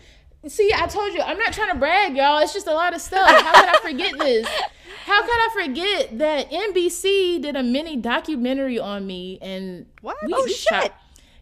[0.48, 2.38] see i told you i'm not trying to brag y'all.
[2.40, 3.28] It's just a lot of stuff.
[3.28, 4.48] How could i forget this?
[5.06, 10.18] How could i forget that nbc did a mini documentary on me and What?
[10.26, 10.68] we- Oh, we shit.
[10.70, 10.94] shot-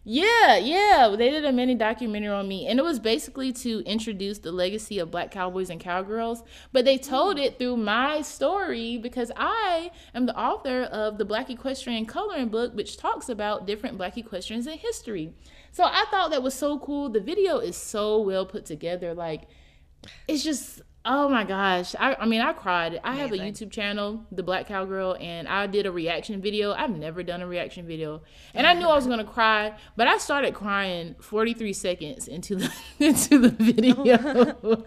[0.08, 1.16] yeah, yeah.
[1.18, 5.00] They did a mini documentary on me, and it was basically to introduce the legacy
[5.00, 6.44] of black cowboys and cowgirls.
[6.70, 7.44] But they told mm.
[7.44, 12.72] it through my story because I am the author of the Black Equestrian Coloring Book,
[12.76, 15.34] which talks about different black equestrians in history.
[15.72, 17.08] So I thought that was so cool.
[17.08, 19.12] The video is so well put together.
[19.12, 19.48] Like,
[20.28, 21.94] it's just oh my gosh.
[21.98, 23.00] I, I mean i cried.
[23.02, 26.72] I have a youtube channel the black cowgirl and i did a reaction video.
[26.72, 28.22] I've never done a reaction video.
[28.54, 32.72] And i knew i was gonna cry but i started crying 43 seconds into the
[32.98, 34.84] into the video.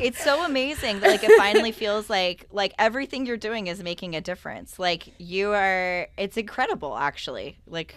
[0.00, 4.16] It's so amazing that like it finally feels like like everything you're doing is making
[4.16, 4.78] a difference.
[4.78, 7.58] Like you are it's incredible actually.
[7.66, 7.94] Like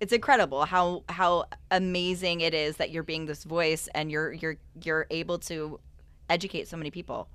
[0.00, 4.56] it's incredible how how amazing it is that you're being this voice and you're you're
[4.82, 5.78] you're able to
[6.28, 7.28] educate so many people.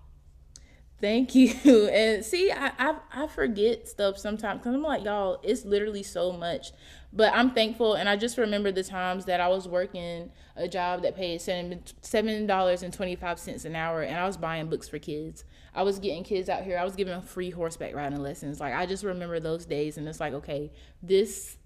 [0.99, 1.53] Thank you.
[1.91, 6.31] And see, I I, I forget stuff sometimes because I'm like, y'all, it's literally so
[6.31, 6.71] much.
[7.13, 11.03] But I'm thankful, and I just remember the times that I was working a job
[11.03, 14.67] that paid seven seven dollars and twenty five cents an hour, and I was buying
[14.69, 15.43] books for kids.
[15.73, 16.77] I was getting kids out here.
[16.77, 18.59] I was giving them free horseback riding lessons.
[18.59, 20.71] Like I just remember those days, and it's like, okay,
[21.01, 21.57] this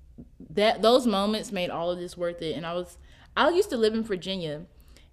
[0.51, 2.55] that those moments made all of this worth it.
[2.55, 2.97] And I was
[3.35, 4.65] I used to live in Virginia,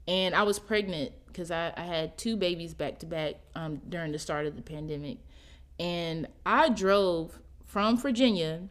[0.08, 4.10] and I was pregnant because I, I had two babies back to back um, during
[4.10, 5.18] the start of the pandemic,
[5.78, 8.62] and I drove from Virginia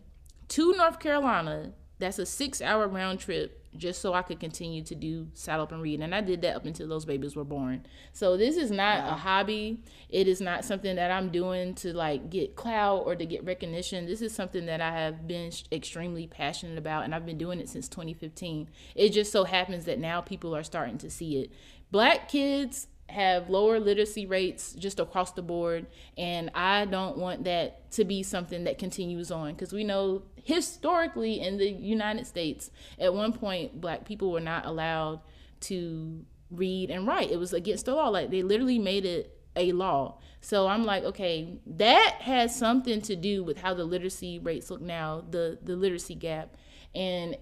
[0.50, 1.72] to North Carolina.
[2.00, 5.72] That's a six hour round trip just so I could continue to do saddle up
[5.72, 6.02] and read.
[6.02, 7.86] And I did that up until those babies were born.
[8.14, 9.84] So this is not a hobby.
[10.10, 14.06] It is not something that I'm doing to like get clout or to get recognition.
[14.06, 17.60] This is something that I have been sh- extremely passionate about and I've been doing
[17.60, 18.70] it since 2015.
[18.96, 21.52] It just so happens that now people are starting to see it.
[21.92, 25.88] Black kids have lower literacy rates just across the board
[26.18, 31.40] and i don't want that to be something that continues on because we know historically
[31.40, 35.22] in the united states at one point black people were not allowed
[35.60, 37.32] to read and write.
[37.32, 38.10] It was against the law.
[38.10, 40.20] Like they literally made it a law.
[40.40, 44.82] So i'm like okay that has something to do with how the literacy rates look
[44.82, 46.56] now the the literacy gap.
[46.94, 47.38] And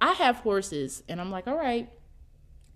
[0.00, 1.90] i have horses and i'm like all right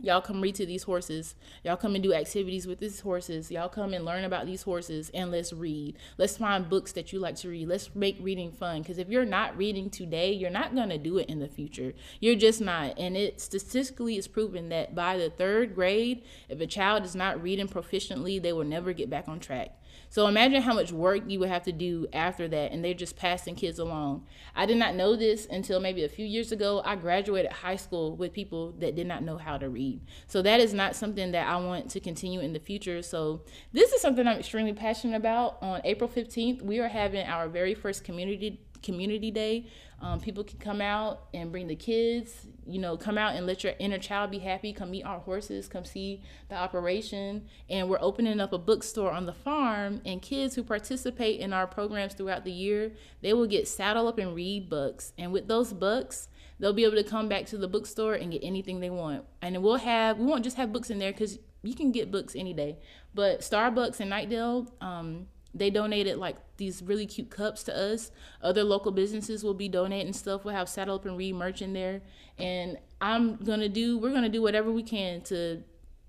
[0.03, 1.37] Y'all come read to these horses.
[1.63, 3.53] Y'all come and do activities with these horses.
[3.53, 5.97] Y'all come and learn about these horses and let's read.
[6.19, 7.69] Let's find books that you like to read.
[7.69, 8.83] Let's make reading fun.
[8.83, 11.95] Because if you're not reading today, you're not going to do it in the future.
[12.19, 12.99] You're just not.
[12.99, 17.41] And it statistically is proven that by the third grade, if a child is not
[17.41, 19.79] reading proficiently, they will never get back on track.
[20.09, 23.17] So imagine how much work you would have to do after that, and they're just
[23.17, 24.27] passing kids along.
[24.55, 26.83] I did not know this until maybe a few years ago.
[26.85, 30.01] I graduated high school with people that did not know how to read.
[30.27, 33.03] So that is not something that I want to continue in the future.
[33.03, 35.59] So this is something I'm extremely passionate about.
[35.63, 39.65] On April 15th, we are having our very first community community day
[40.03, 43.63] um, people can come out and bring the kids, you know, come out and let
[43.63, 44.73] your inner child be happy.
[44.73, 47.47] Come meet our horses, come see the operation.
[47.71, 50.03] And we're opening up a bookstore on the farm.
[50.05, 54.19] And kids who participate in our programs throughout the year, they will get saddle up
[54.19, 55.13] and read books.
[55.17, 56.29] And with those books,
[56.59, 59.25] they'll be able to come back to the bookstore and get anything they want.
[59.41, 62.35] And we'll have, we won't just have books in there because you can get books
[62.35, 62.79] any day.
[63.15, 68.11] But Starbucks and Knightdale, um, they donated like these really cute cups to us.
[68.41, 70.45] Other local businesses will be donating stuff.
[70.45, 72.03] We'll have Saddle Up and Read merch in there.
[72.39, 75.63] And I'm gonna do we're gonna do whatever we can to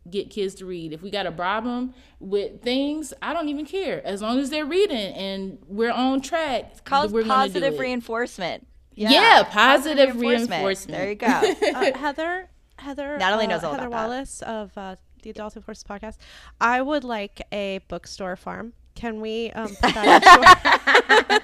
[0.09, 0.93] get kids to read.
[0.93, 4.05] If we gotta bribe them with things, I don't even care.
[4.05, 6.69] As long as they're reading and we're on track.
[6.71, 7.79] It's called we're gonna positive it.
[7.79, 8.67] reinforcement.
[8.95, 10.97] Yeah, positive reinforcement.
[10.97, 11.27] There you go.
[11.75, 14.09] uh, Heather, Heather, Natalie uh, knows all Heather about that.
[14.09, 16.17] Wallace of uh, the Adult with Horses podcast.
[16.61, 18.73] I would like a bookstore farm.
[18.95, 21.41] Can we um, put that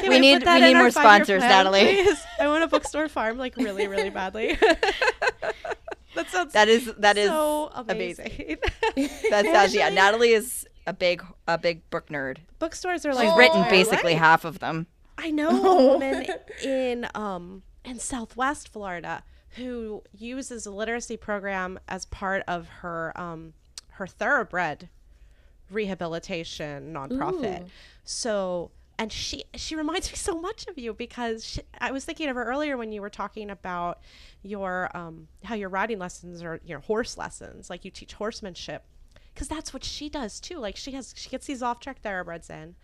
[0.00, 1.80] Can We need- we need more sponsors, plan, Natalie.
[2.02, 2.22] please?
[2.38, 4.56] I want a bookstore farm like really, really badly.
[6.14, 8.58] that sounds That is that is so amazing.
[8.96, 9.30] amazing.
[9.30, 9.88] That sounds yeah.
[9.88, 12.38] Natalie is a big a big book nerd.
[12.58, 14.20] Bookstores are like She's like written basically life.
[14.20, 14.86] half of them.
[15.18, 16.26] I know a woman
[16.62, 19.22] in um in Southwest Florida
[19.56, 23.54] who uses a literacy program as part of her um
[23.92, 24.88] her thoroughbred
[25.70, 27.62] rehabilitation nonprofit.
[27.62, 27.66] Ooh.
[28.04, 32.28] So and she she reminds me so much of you because she, I was thinking
[32.28, 34.00] of her earlier when you were talking about
[34.42, 38.84] your um how your riding lessons or your horse lessons like you teach horsemanship
[39.32, 42.50] because that's what she does too like she has she gets these off track thoroughbreds
[42.50, 42.74] in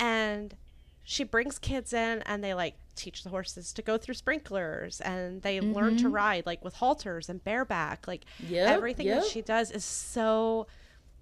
[0.00, 0.56] and
[1.04, 5.42] she brings kids in and they like teach the horses to go through sprinklers and
[5.42, 9.70] they learn to ride like with halters and bareback like Yep, everything that she does
[9.70, 10.66] is so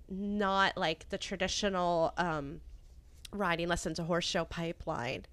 [0.08, 2.60] not like the traditional um
[3.32, 5.24] riding lesson to horse show pipeline.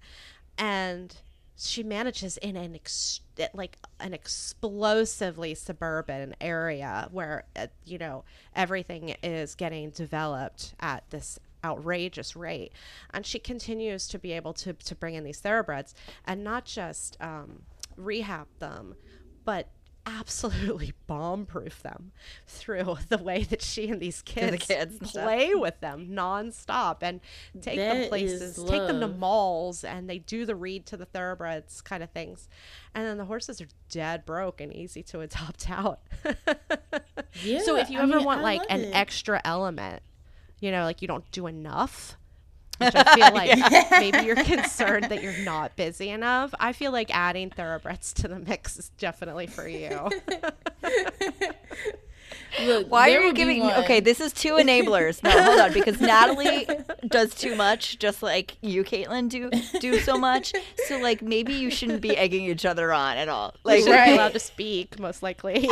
[0.58, 1.14] And
[1.56, 3.20] she manages in an ex-
[3.52, 8.24] like an explosively suburban area where uh, you know
[8.56, 12.72] everything is getting developed at this outrageous rate.
[13.12, 15.94] And she continues to be able to to bring in these thoroughbreds
[16.24, 17.62] and not just um,
[17.96, 18.94] rehab them
[19.44, 19.68] but
[20.18, 22.12] absolutely bomb proof them
[22.46, 25.24] through the way that she and these the kids, kids stuff.
[25.24, 27.20] play with them nonstop and
[27.60, 31.80] take them places, take them to malls, and they do the read to the thoroughbreds
[31.80, 32.48] kind of things.
[32.94, 36.00] And then the horses are dead broke and easy to adopt out.
[37.42, 38.94] Yeah, so if you I ever mean, want I like an it.
[38.94, 40.02] extra element,
[40.60, 42.16] you know, like you don't do enough.
[42.80, 46.54] Which I feel like maybe you're concerned that you're not busy enough.
[46.58, 50.08] I feel like adding thoroughbreds to the mix is definitely for you.
[52.64, 53.60] Look, Why are you giving?
[53.60, 55.22] one- Okay, this is two enablers.
[55.22, 56.66] No, hold on, because Natalie
[57.06, 60.52] does too much, just like you, Caitlin, do do so much.
[60.88, 63.54] So like maybe you shouldn't be egging each other on at all.
[63.64, 64.12] Like Shouldn't be Right.
[64.14, 65.68] allowed to speak, most likely.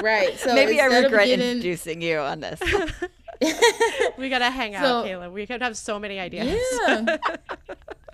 [0.00, 0.38] right.
[0.38, 2.60] So maybe I regret getting- introducing you on this.
[4.18, 5.32] we gotta hang out, So- Kayla.
[5.32, 6.60] We could have so many ideas.
[6.86, 7.16] Yeah.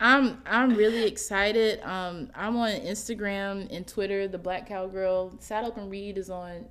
[0.00, 1.80] I'm I'm really excited.
[1.82, 5.34] Um, I'm on Instagram and Twitter, the Black Cowgirl.
[5.40, 6.66] Saddle Up and Read is on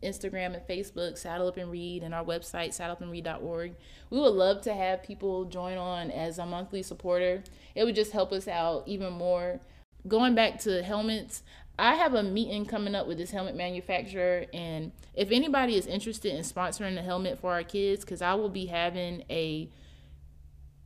[0.00, 3.74] Instagram and Facebook, Saddle Up and Read, and our website, saddleupandread.org.
[4.10, 7.42] We would love to have people join on as a monthly supporter.
[7.74, 9.58] It would just help us out even more.
[10.06, 11.42] Going back to helmets,
[11.78, 16.34] I have a meeting coming up with this helmet manufacturer, and if anybody is interested
[16.34, 19.70] in sponsoring a helmet for our kids, because I will be having a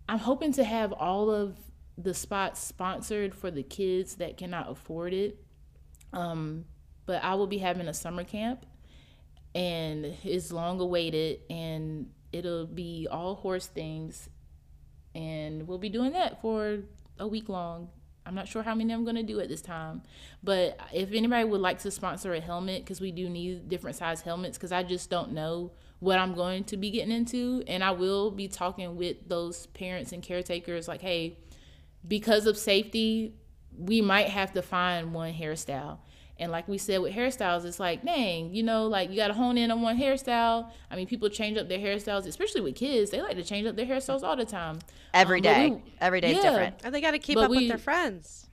[0.09, 1.57] I'm hoping to have all of
[1.97, 5.39] the spots sponsored for the kids that cannot afford it.
[6.13, 6.67] Um,
[7.07, 8.67] but I will be having a summer camp,
[9.55, 14.29] and it's long awaited, and it'll be all horse things,
[15.15, 16.81] and we'll be doing that for
[17.19, 17.89] a week long.
[18.25, 20.03] I'm not sure how many I'm going to do at this time,
[20.43, 24.21] but if anybody would like to sponsor a helmet, because we do need different size
[24.21, 27.93] helmets, because I just don't know what I'm going to be getting into, and I
[27.93, 31.39] will be talking with those parents and caretakers, like, hey,
[32.07, 33.35] because of safety,
[33.77, 35.99] we might have to find one hairstyle.
[36.39, 39.35] And like we said with hairstyles, it's like, dang, you know, like you got to
[39.35, 40.71] hone in on one hairstyle.
[40.91, 43.11] I mean, people change up their hairstyles, especially with kids.
[43.11, 44.79] They like to change up their hairstyles all the time.
[45.15, 46.51] Every um, day, we, Every day is yeah.
[46.51, 46.77] different.
[46.85, 48.49] And they got to keep But up we- with their friends.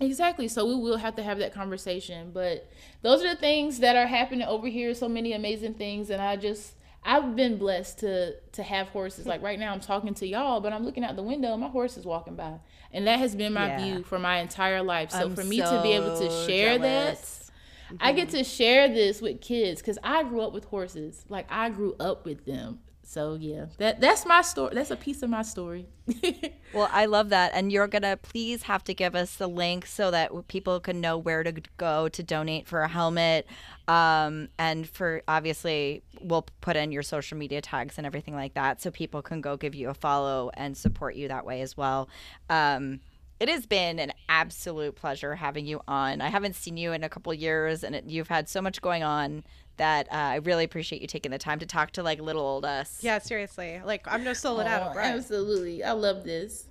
[0.00, 0.48] Exactly.
[0.48, 2.30] So we will have to have that conversation.
[2.32, 2.70] But
[3.02, 4.94] those are the things that are happening over here.
[4.94, 6.08] So many amazing things.
[6.08, 6.74] And I just,
[7.04, 9.24] I've been blessed to to have horses.
[9.24, 9.30] Hmm.
[9.30, 11.68] Like right now, I'm talking to y'all, but I'm looking out the window, and my
[11.68, 12.60] horse is walking by,
[12.92, 13.84] and that has been my Yeah.
[13.84, 15.10] view for my entire life.
[15.10, 17.50] So I'm for me to be able to so share jealous.
[17.90, 18.38] that, I get mm-hmm.
[18.38, 21.24] to share this with kids because I grew up with horses.
[21.28, 22.80] Like I grew up with them.
[23.02, 24.72] So yeah, that that's my story.
[24.72, 25.86] That's a piece of my story.
[26.72, 27.50] Well, I love that.
[27.52, 31.00] And you're going to please have to give us the link so that people can
[31.00, 33.46] know where to go to donate for a helmet.
[33.90, 38.80] Um, and for obviously, we'll put in your social media tags and everything like that
[38.80, 42.08] so people can go give you a follow and support you that way as well.
[42.48, 43.00] Um,
[43.40, 46.20] it has been an absolute pleasure having you on.
[46.20, 49.02] I haven't seen you in a couple years, and it, you've had so much going
[49.02, 49.42] on
[49.76, 52.64] that uh, I really appreciate you taking the time to talk to like little old
[52.64, 52.98] us.
[53.02, 53.80] Yeah, seriously.
[53.84, 55.16] Like I'm no Soledad Oh, O'Brien.
[55.16, 56.66] absolutely, I love this.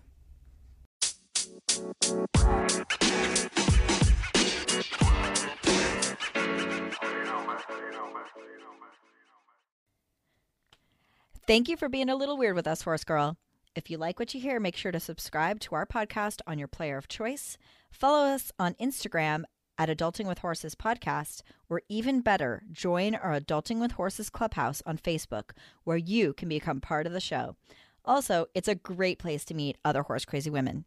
[11.47, 13.37] Thank you for being a little weird with us, Horse Girl.
[13.75, 16.67] If you like what you hear, make sure to subscribe to our podcast on your
[16.67, 17.57] player of choice.
[17.91, 19.43] Follow us on Instagram
[19.77, 24.97] at Adulting with Horses Podcast, or even better, join our Adulting with Horses Clubhouse on
[24.97, 25.51] Facebook,
[25.85, 27.55] where you can become part of the show.
[28.03, 30.85] Also, it's a great place to meet other horse crazy women.